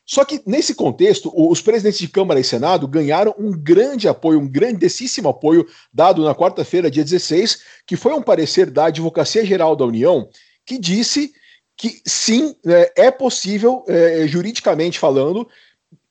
Só 0.07 0.25
que, 0.25 0.41
nesse 0.47 0.73
contexto, 0.73 1.33
os 1.35 1.61
presidentes 1.61 1.99
de 1.99 2.07
Câmara 2.07 2.39
e 2.39 2.45
Senado 2.45 2.87
ganharam 2.87 3.35
um 3.37 3.51
grande 3.51 4.07
apoio, 4.07 4.39
um 4.39 4.49
grandíssimo 4.49 5.29
apoio, 5.29 5.67
dado 5.93 6.23
na 6.23 6.33
quarta-feira, 6.33 6.91
dia 6.91 7.03
16, 7.03 7.63
que 7.85 7.97
foi 7.97 8.13
um 8.13 8.23
parecer 8.23 8.71
da 8.71 8.87
Advocacia 8.87 9.45
Geral 9.45 9.75
da 9.75 9.85
União, 9.85 10.29
que 10.65 10.79
disse 10.79 11.33
que 11.77 12.01
sim, 12.07 12.55
é, 12.65 13.07
é 13.07 13.11
possível, 13.11 13.85
é, 13.89 14.27
juridicamente 14.29 14.99
falando, 14.99 15.47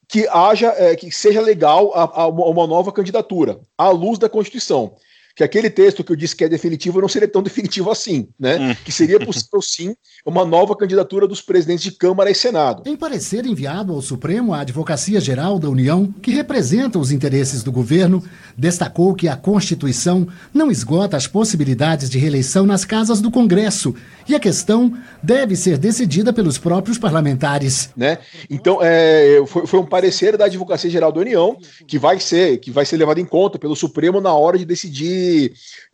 que 0.08 0.28
haja, 0.28 0.74
é, 0.78 0.96
que 0.96 1.10
seja 1.10 1.40
legal 1.40 1.92
a, 1.96 2.24
a 2.24 2.28
uma 2.28 2.68
nova 2.68 2.92
candidatura, 2.92 3.60
à 3.78 3.90
luz 3.90 4.20
da 4.20 4.30
Constituição. 4.30 4.96
Que 5.36 5.44
aquele 5.44 5.70
texto 5.70 6.01
que 6.01 6.12
eu 6.12 6.15
disse 6.15 6.36
que 6.36 6.46
é 6.46 6.50
definitivo 6.50 7.01
não 7.01 7.10
seria 7.10 7.27
tão 7.27 7.44
definitivo 7.44 7.92
assim, 7.92 8.30
né? 8.39 8.58
Hum. 8.58 8.75
Que 8.86 8.92
seria 8.92 9.20
possível 9.20 9.62
sim 9.62 9.94
uma 10.25 10.46
nova 10.46 10.75
candidatura 10.75 11.27
dos 11.27 11.42
presidentes 11.42 11.84
de 11.84 11.92
Câmara 11.92 12.32
e 12.32 12.36
Senado. 12.36 12.84
Em 12.86 12.96
parecer 12.96 13.46
enviado 13.46 13.92
ao 13.92 14.01
Supremo, 14.01 14.54
a 14.54 14.62
Advocacia 14.62 15.20
Geral 15.20 15.60
da 15.60 15.70
União, 15.70 16.12
que 16.22 16.32
representa 16.32 16.98
os 16.98 17.12
interesses 17.12 17.63
do 17.63 17.72
governo, 17.72 18.24
destacou 18.58 19.13
que 19.13 19.27
a 19.27 19.36
Constituição 19.36 20.25
não 20.54 20.72
esgota 20.72 21.18
as 21.18 21.27
possibilidades 21.27 22.10
de 22.10 22.18
reeleição 22.18 22.65
nas 22.65 22.86
casas 22.86 23.20
do 23.20 23.30
Congresso 23.30 23.94
e 24.27 24.34
a 24.34 24.39
questão 24.39 24.94
deve 25.22 25.56
ser 25.58 25.77
decidida 25.77 26.32
pelos 26.32 26.58
próprios 26.58 26.98
parlamentares. 26.98 27.89
Né? 27.96 28.20
Então, 28.50 28.80
é, 28.82 29.44
foi, 29.46 29.68
foi 29.68 29.80
um 29.82 29.86
parecer 29.86 30.38
da 30.38 30.46
Advocacia 30.46 30.89
Geral 30.89 31.12
da 31.12 31.20
União 31.20 31.58
que 31.86 32.00
vai 32.00 32.20
ser 32.20 32.58
que 32.60 32.72
vai 32.72 32.86
ser 32.86 32.96
levado 32.98 33.20
em 33.20 33.25
conta 33.25 33.60
pelo 33.60 33.75
Supremo 33.75 34.22
na 34.22 34.34
hora 34.34 34.58
de 34.58 34.65
decidir 34.65 35.25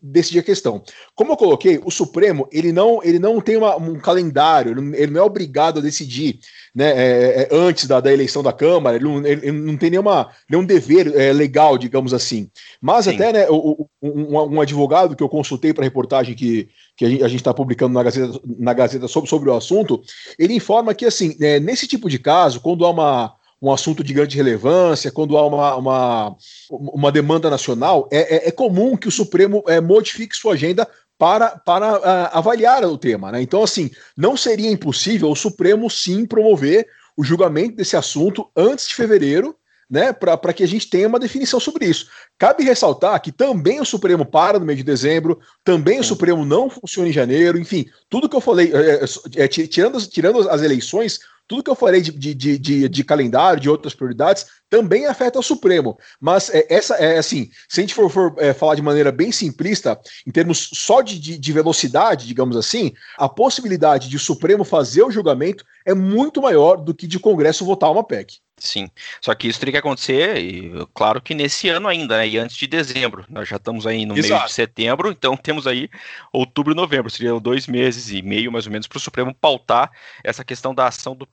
decidir 0.01 0.39
a 0.39 0.43
questão. 0.43 0.83
Como 1.15 1.33
eu 1.33 1.37
coloquei, 1.37 1.79
o 1.83 1.91
Supremo 1.91 2.47
ele 2.51 2.71
não 2.71 3.01
ele 3.03 3.19
não 3.19 3.39
tem 3.39 3.57
uma, 3.57 3.75
um 3.75 3.99
calendário, 3.99 4.71
ele 4.95 5.11
não 5.11 5.21
é 5.21 5.23
obrigado 5.23 5.79
a 5.79 5.81
decidir 5.81 6.39
né, 6.73 6.89
é, 6.89 7.41
é, 7.41 7.49
antes 7.51 7.85
da, 7.85 7.99
da, 7.99 8.11
eleição 8.11 8.41
da 8.41 8.53
Câmara, 8.53 8.95
ele 8.95 9.05
não, 9.05 9.25
ele 9.25 9.51
não 9.51 9.77
tem 9.77 9.89
nenhuma, 9.89 10.29
nenhum 10.49 10.65
dever 10.65 11.13
é, 11.15 11.33
legal, 11.33 11.77
digamos 11.77 12.13
assim. 12.13 12.49
Mas 12.81 13.05
Sim. 13.05 13.15
até 13.15 13.33
né, 13.33 13.47
o, 13.49 13.87
um, 14.01 14.55
um, 14.55 14.61
advogado 14.61 15.15
que 15.15 15.23
eu 15.23 15.29
consultei 15.29 15.73
para 15.73 15.83
a 15.83 15.87
reportagem 15.87 16.33
que, 16.33 16.69
que 16.95 17.05
a 17.05 17.27
gente 17.27 17.41
está 17.41 17.53
publicando 17.53 17.93
na 17.93 18.03
Gazeta, 18.03 18.39
na 18.57 18.73
Gazeta 18.73 19.07
sobre, 19.07 19.29
sobre 19.29 19.49
o 19.49 19.55
assunto, 19.55 20.01
ele 20.39 20.53
informa 20.53 20.93
que, 20.93 21.05
assim, 21.05 21.35
é, 21.41 21.59
nesse 21.59 21.87
tipo 21.87 22.09
de 22.09 22.17
caso, 22.17 22.61
quando 22.61 22.85
há 22.85 22.89
uma, 22.89 23.35
um 23.61 23.71
assunto 23.71 24.03
de 24.03 24.13
grande 24.13 24.35
relevância, 24.35 25.11
quando 25.11 25.37
há 25.37 25.45
uma, 25.45 25.75
uma, 25.75 26.35
uma 26.69 27.11
demanda 27.11 27.49
nacional, 27.49 28.09
é, 28.11 28.47
é, 28.47 28.47
é 28.47 28.51
comum 28.51 28.97
que 28.97 29.07
o 29.07 29.11
Supremo 29.11 29.63
é, 29.67 29.79
modifique 29.79 30.35
sua 30.35 30.53
agenda 30.53 30.87
para, 31.17 31.51
para 31.51 31.99
uh, 31.99 32.29
avaliar 32.33 32.83
o 32.83 32.97
tema. 32.97 33.31
Né? 33.31 33.43
Então, 33.43 33.61
assim, 33.61 33.91
não 34.17 34.35
seria 34.35 34.71
impossível 34.71 35.29
o 35.29 35.35
Supremo 35.35 35.87
sim 35.87 36.25
promover 36.25 36.87
o 37.15 37.23
julgamento 37.23 37.75
desse 37.75 37.95
assunto 37.95 38.49
antes 38.55 38.87
de 38.87 38.95
fevereiro, 38.95 39.55
né, 39.87 40.13
para 40.13 40.53
que 40.53 40.63
a 40.63 40.67
gente 40.67 40.89
tenha 40.89 41.07
uma 41.07 41.19
definição 41.19 41.59
sobre 41.59 41.85
isso. 41.85 42.07
Cabe 42.39 42.63
ressaltar 42.63 43.21
que 43.21 43.29
também 43.29 43.81
o 43.81 43.85
Supremo 43.85 44.25
para 44.25 44.57
no 44.57 44.65
mês 44.65 44.77
de 44.77 44.85
dezembro, 44.85 45.37
também 45.65 45.99
o 45.99 46.03
Supremo 46.03 46.45
não 46.45 46.69
funciona 46.69 47.09
em 47.09 47.11
janeiro, 47.11 47.59
enfim, 47.59 47.85
tudo 48.09 48.29
que 48.29 48.35
eu 48.35 48.39
falei, 48.39 48.71
é, 48.73 49.03
é, 49.35 49.47
tirando, 49.49 49.99
tirando 50.07 50.49
as 50.49 50.61
eleições, 50.61 51.19
tudo 51.51 51.63
que 51.63 51.69
eu 51.69 51.75
falei 51.75 51.99
de, 51.99 52.13
de, 52.13 52.57
de, 52.57 52.87
de, 52.87 53.03
calendário, 53.03 53.59
de 53.59 53.69
outras 53.69 53.93
prioridades, 53.93 54.45
também 54.69 55.05
afeta 55.05 55.37
o 55.37 55.43
Supremo. 55.43 55.99
Mas 56.17 56.49
é, 56.49 56.65
essa 56.69 56.95
é 56.95 57.17
assim, 57.17 57.51
se 57.67 57.81
a 57.81 57.83
gente 57.83 57.93
for, 57.93 58.09
for 58.09 58.33
é, 58.37 58.53
falar 58.53 58.75
de 58.75 58.81
maneira 58.81 59.11
bem 59.11 59.33
simplista, 59.33 59.99
em 60.25 60.31
termos 60.31 60.69
só 60.73 61.01
de, 61.01 61.19
de, 61.19 61.37
de, 61.37 61.51
velocidade, 61.51 62.25
digamos 62.25 62.55
assim, 62.55 62.93
a 63.17 63.27
possibilidade 63.27 64.07
de 64.07 64.15
o 64.15 64.19
Supremo 64.19 64.63
fazer 64.63 65.03
o 65.03 65.11
julgamento 65.11 65.65
é 65.85 65.93
muito 65.93 66.41
maior 66.41 66.77
do 66.77 66.93
que 66.93 67.05
de 67.05 67.19
Congresso 67.19 67.65
votar 67.65 67.91
uma 67.91 68.01
PEC. 68.01 68.39
Sim, 68.61 68.91
só 69.19 69.33
que 69.33 69.47
isso 69.47 69.59
teria 69.59 69.71
que 69.71 69.77
acontecer, 69.79 70.37
e, 70.37 70.71
claro 70.93 71.19
que 71.19 71.33
nesse 71.33 71.67
ano 71.67 71.87
ainda, 71.87 72.17
né, 72.17 72.27
e 72.27 72.37
antes 72.37 72.55
de 72.55 72.67
dezembro. 72.67 73.25
Nós 73.27 73.49
já 73.49 73.55
estamos 73.55 73.87
aí 73.87 74.05
no 74.05 74.15
Exato. 74.15 74.35
meio 74.35 74.45
de 74.45 74.53
setembro, 74.53 75.09
então 75.09 75.35
temos 75.41 75.65
aí 75.65 75.89
outubro 76.31 76.71
e 76.71 76.75
novembro, 76.75 77.09
seriam 77.09 77.41
dois 77.41 77.65
meses 77.65 78.11
e 78.11 78.21
meio 78.21 78.51
mais 78.51 78.67
ou 78.67 78.71
menos 78.71 78.85
para 78.85 78.97
o 78.97 79.01
Supremo 79.01 79.33
pautar 79.33 79.91
essa 80.23 80.45
questão 80.45 80.75
da 80.75 80.85
ação 80.85 81.15
do 81.15 81.25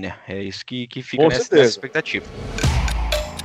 Né? 0.00 0.16
É 0.28 0.42
isso 0.42 0.64
que, 0.64 0.86
que 0.86 1.02
fica 1.02 1.26
nessa, 1.28 1.54
nessa 1.54 1.70
expectativa. 1.70 2.26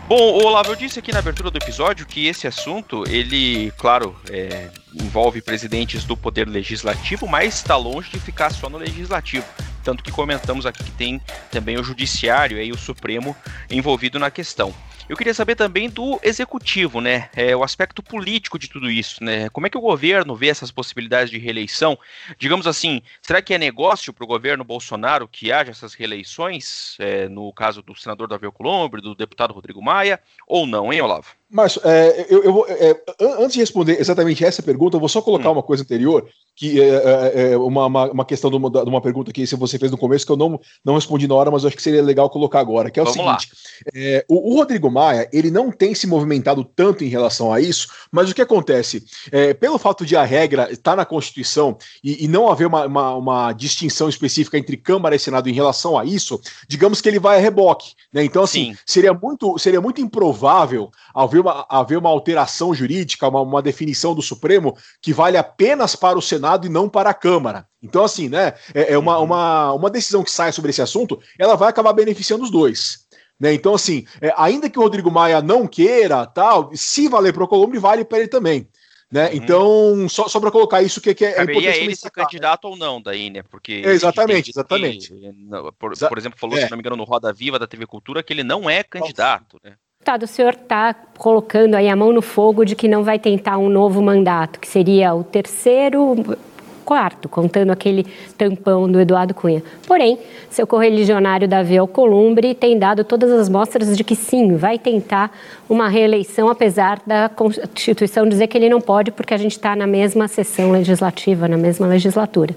Bom, 0.09 0.43
Olavo, 0.43 0.71
eu 0.71 0.75
disse 0.75 0.97
aqui 0.97 1.11
na 1.11 1.19
abertura 1.19 1.51
do 1.51 1.57
episódio 1.59 2.03
que 2.03 2.25
esse 2.25 2.47
assunto, 2.47 3.03
ele, 3.07 3.71
claro, 3.77 4.15
é, 4.27 4.67
envolve 4.95 5.39
presidentes 5.39 6.03
do 6.03 6.17
Poder 6.17 6.47
Legislativo, 6.47 7.27
mas 7.27 7.53
está 7.53 7.75
longe 7.75 8.09
de 8.09 8.19
ficar 8.19 8.49
só 8.49 8.67
no 8.69 8.79
Legislativo. 8.79 9.45
Tanto 9.83 10.03
que 10.03 10.11
comentamos 10.11 10.65
aqui 10.65 10.83
que 10.83 10.91
tem 10.91 11.21
também 11.51 11.77
o 11.77 11.83
Judiciário 11.83 12.59
e 12.59 12.71
o 12.71 12.77
Supremo 12.77 13.35
envolvido 13.69 14.17
na 14.17 14.31
questão. 14.31 14.73
Eu 15.09 15.17
queria 15.17 15.33
saber 15.33 15.55
também 15.55 15.89
do 15.89 16.19
executivo, 16.21 17.01
né? 17.01 17.31
É, 17.35 17.55
o 17.55 17.63
aspecto 17.63 18.03
político 18.03 18.59
de 18.59 18.69
tudo 18.69 18.91
isso, 18.91 19.23
né? 19.23 19.49
Como 19.49 19.65
é 19.65 19.69
que 19.69 19.77
o 19.77 19.81
governo 19.81 20.35
vê 20.35 20.49
essas 20.49 20.69
possibilidades 20.69 21.31
de 21.31 21.39
reeleição? 21.39 21.97
Digamos 22.37 22.67
assim, 22.67 23.01
será 23.19 23.41
que 23.41 23.51
é 23.51 23.57
negócio 23.57 24.13
para 24.13 24.23
o 24.23 24.27
governo 24.27 24.63
Bolsonaro 24.63 25.27
que 25.27 25.51
haja 25.51 25.71
essas 25.71 25.95
reeleições? 25.95 26.95
É, 26.99 27.27
no 27.27 27.51
caso 27.51 27.81
do 27.81 27.95
senador 27.95 28.27
Davi 28.27 28.45
Alcolumbre, 28.45 29.01
do 29.01 29.15
deputado 29.15 29.51
Rodrigo 29.51 29.81
Maia, 29.81 30.21
ou 30.45 30.67
não, 30.67 30.93
hein, 30.93 31.01
Olavo? 31.01 31.35
Márcio, 31.51 31.81
é, 31.83 32.27
eu, 32.29 32.43
eu 32.43 32.53
vou, 32.53 32.65
é, 32.67 32.95
antes 33.39 33.53
de 33.53 33.59
responder 33.59 33.99
exatamente 33.99 34.45
essa 34.45 34.61
pergunta, 34.61 34.95
eu 34.95 34.99
vou 34.99 35.09
só 35.09 35.19
colocar 35.19 35.49
hum. 35.49 35.53
uma 35.53 35.63
coisa 35.63 35.81
anterior, 35.81 36.29
que 36.55 36.79
é, 36.79 36.89
é, 36.89 37.51
é 37.53 37.57
uma, 37.57 37.87
uma, 37.87 38.11
uma, 38.11 38.25
questão 38.25 38.51
de 38.51 38.57
uma, 38.57 38.69
de 38.69 38.87
uma, 38.87 39.01
pergunta 39.01 39.31
que 39.31 39.45
você 39.55 39.79
fez 39.79 39.89
no 39.89 39.97
começo, 39.97 40.25
que 40.25 40.31
eu 40.31 40.37
não, 40.37 40.59
não 40.85 40.93
respondi 40.93 41.27
na 41.27 41.33
hora, 41.33 41.49
mas 41.49 41.63
eu 41.63 41.67
acho 41.67 41.75
que 41.75 41.81
seria 41.81 42.03
legal 42.03 42.29
colocar 42.29 42.59
agora, 42.59 42.91
que 42.91 42.99
é 42.99 43.01
o 43.01 43.05
Vamos 43.05 43.41
seguinte: 43.41 43.47
é, 43.95 44.25
o, 44.27 44.51
o, 44.51 44.57
Rodrigo 44.57 44.91
Maia, 44.91 45.27
ele 45.33 45.49
não 45.49 45.71
tem 45.71 45.95
se 45.95 46.05
movimentado 46.05 46.63
tanto 46.63 47.03
em 47.03 47.07
relação 47.07 47.51
a 47.51 47.59
isso, 47.59 47.87
mas 48.11 48.29
o 48.29 48.35
que 48.35 48.41
acontece? 48.41 49.03
É, 49.31 49.53
pelo 49.53 49.79
fato 49.79 50.05
de 50.05 50.15
a 50.15 50.23
regra 50.23 50.71
estar 50.71 50.95
na 50.95 51.05
Constituição 51.05 51.77
e, 52.03 52.25
e 52.25 52.27
não 52.27 52.51
haver 52.51 52.67
uma, 52.67 52.85
uma, 52.85 53.15
uma, 53.15 53.53
distinção 53.53 54.07
específica 54.07 54.57
entre 54.57 54.77
Câmara 54.77 55.15
e 55.15 55.19
Senado 55.19 55.49
em 55.49 55.53
relação 55.53 55.97
a 55.97 56.05
isso, 56.05 56.39
digamos 56.67 57.01
que 57.01 57.09
ele 57.09 57.19
vai 57.19 57.37
a 57.37 57.41
reboque. 57.41 57.93
Né? 58.13 58.23
Então, 58.23 58.43
assim, 58.43 58.75
seria 58.85 59.13
muito, 59.13 59.57
seria 59.57 59.81
muito 59.81 60.01
improvável 60.01 60.91
haver 61.15 61.38
haver 61.39 61.41
uma, 61.41 61.65
haver 61.69 61.97
uma 61.97 62.09
alteração 62.09 62.73
jurídica, 62.73 63.27
uma, 63.27 63.41
uma 63.41 63.61
definição 63.61 64.13
do 64.13 64.21
Supremo 64.21 64.75
que 65.01 65.13
vale 65.13 65.37
apenas 65.37 65.95
para 65.95 66.17
o 66.17 66.21
Senado 66.21 66.67
e 66.67 66.69
não 66.69 66.89
para 66.89 67.09
a 67.09 67.13
Câmara. 67.13 67.65
Então, 67.81 68.03
assim, 68.03 68.29
né, 68.29 68.53
é, 68.73 68.93
é 68.93 68.97
uma, 68.97 69.17
uhum. 69.17 69.25
uma, 69.25 69.73
uma 69.73 69.89
decisão 69.89 70.23
que 70.23 70.31
sai 70.31 70.51
sobre 70.51 70.71
esse 70.71 70.81
assunto, 70.81 71.19
ela 71.37 71.55
vai 71.55 71.69
acabar 71.69 71.93
beneficiando 71.93 72.43
os 72.43 72.51
dois. 72.51 73.07
Né? 73.39 73.53
Então, 73.53 73.73
assim, 73.73 74.05
é, 74.21 74.33
ainda 74.35 74.69
que 74.69 74.77
o 74.77 74.81
Rodrigo 74.81 75.09
Maia 75.09 75.41
não 75.41 75.65
queira, 75.65 76.25
tal, 76.25 76.71
se 76.73 77.07
valer 77.07 77.33
para 77.33 77.43
o 77.43 77.47
Colombo, 77.47 77.79
vale 77.79 78.03
para 78.03 78.19
ele 78.19 78.27
também. 78.27 78.67
Né? 79.11 79.27
Uhum. 79.27 79.33
Então, 79.33 80.09
só, 80.09 80.27
só 80.27 80.39
para 80.39 80.51
colocar 80.51 80.83
isso 80.83 81.01
que, 81.01 81.15
que 81.15 81.25
é, 81.25 81.31
Caberia 81.31 81.61
importante. 81.61 81.83
ele 81.83 81.95
ser 81.95 82.11
candidato 82.11 82.65
ou 82.65 82.77
não, 82.77 83.01
daí, 83.01 83.29
né? 83.31 83.41
Porque. 83.41 83.81
É, 83.83 83.89
exatamente, 83.89 84.51
exatamente. 84.51 85.11
Que, 85.11 85.33
por, 85.79 85.97
por, 85.97 86.17
exemplo, 86.17 86.37
falou, 86.37 86.57
é. 86.57 86.65
se 86.65 86.69
não 86.69 86.77
me 86.77 86.81
engano, 86.81 86.95
no 86.95 87.05
Roda 87.05 87.33
Viva 87.33 87.57
da 87.57 87.65
TV 87.65 87.87
Cultura, 87.87 88.21
que 88.21 88.31
ele 88.31 88.43
não 88.43 88.69
é 88.69 88.83
candidato, 88.83 89.59
né? 89.63 89.75
Deputado, 90.01 90.23
o 90.23 90.27
senhor 90.27 90.53
está 90.53 90.95
colocando 91.17 91.75
aí 91.75 91.89
a 91.89 91.95
mão 91.95 92.13
no 92.13 92.21
fogo 92.21 92.63
de 92.63 92.73
que 92.73 92.87
não 92.87 93.03
vai 93.03 93.19
tentar 93.19 93.57
um 93.57 93.67
novo 93.67 94.01
mandato, 94.01 94.57
que 94.57 94.65
seria 94.65 95.13
o 95.13 95.25
terceiro, 95.25 96.15
quarto, 96.85 97.27
contando 97.27 97.71
aquele 97.71 98.07
tampão 98.37 98.89
do 98.89 98.97
Eduardo 98.97 99.33
Cunha. 99.33 99.61
Porém, 99.85 100.17
seu 100.49 100.65
correligionário 100.65 101.49
Davi 101.49 101.77
Alcolumbre 101.77 102.55
tem 102.55 102.79
dado 102.79 103.03
todas 103.03 103.29
as 103.29 103.49
mostras 103.49 103.97
de 103.97 104.01
que 104.05 104.15
sim, 104.15 104.55
vai 104.55 104.79
tentar 104.79 105.37
uma 105.67 105.89
reeleição, 105.89 106.47
apesar 106.47 107.01
da 107.05 107.27
Constituição 107.27 108.25
dizer 108.25 108.47
que 108.47 108.57
ele 108.57 108.69
não 108.69 108.79
pode, 108.79 109.11
porque 109.11 109.33
a 109.33 109.37
gente 109.37 109.51
está 109.51 109.75
na 109.75 109.85
mesma 109.85 110.29
sessão 110.29 110.71
legislativa, 110.71 111.45
na 111.45 111.57
mesma 111.57 111.85
legislatura. 111.87 112.55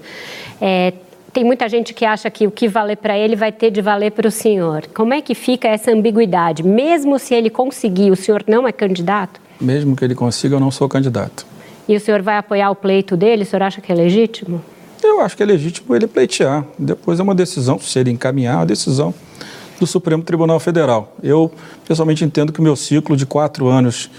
É, 0.61 0.93
tem 1.33 1.43
muita 1.43 1.67
gente 1.67 1.93
que 1.93 2.05
acha 2.05 2.29
que 2.29 2.45
o 2.45 2.51
que 2.51 2.67
valer 2.67 2.97
para 2.97 3.17
ele 3.17 3.35
vai 3.35 3.51
ter 3.51 3.71
de 3.71 3.81
valer 3.81 4.11
para 4.11 4.27
o 4.27 4.31
senhor. 4.31 4.85
Como 4.93 5.13
é 5.13 5.21
que 5.21 5.33
fica 5.33 5.67
essa 5.67 5.91
ambiguidade? 5.91 6.61
Mesmo 6.61 7.17
se 7.17 7.33
ele 7.33 7.49
conseguir, 7.49 8.11
o 8.11 8.15
senhor 8.15 8.43
não 8.47 8.67
é 8.67 8.71
candidato? 8.71 9.41
Mesmo 9.59 9.95
que 9.95 10.05
ele 10.05 10.13
consiga, 10.13 10.55
eu 10.55 10.59
não 10.59 10.69
sou 10.69 10.87
candidato. 10.87 11.45
E 11.89 11.95
o 11.95 11.99
senhor 11.99 12.21
vai 12.21 12.37
apoiar 12.37 12.69
o 12.69 12.75
pleito 12.75 13.17
dele? 13.17 13.43
O 13.43 13.45
senhor 13.45 13.63
acha 13.63 13.81
que 13.81 13.91
é 13.91 13.95
legítimo? 13.95 14.61
Eu 15.03 15.19
acho 15.21 15.35
que 15.35 15.41
é 15.41 15.45
legítimo 15.45 15.95
ele 15.95 16.07
pleitear. 16.07 16.65
Depois 16.77 17.19
é 17.19 17.23
uma 17.23 17.35
decisão, 17.35 17.79
se 17.79 17.97
ele 17.97 18.11
encaminhar, 18.11 18.59
a 18.59 18.65
decisão 18.65 19.13
do 19.79 19.87
Supremo 19.87 20.23
Tribunal 20.23 20.59
Federal. 20.59 21.15
Eu, 21.21 21.51
pessoalmente, 21.85 22.23
entendo 22.23 22.53
que 22.53 22.59
o 22.59 22.63
meu 22.63 22.75
ciclo 22.75 23.17
de 23.17 23.25
quatro 23.25 23.67
anos 23.67 24.09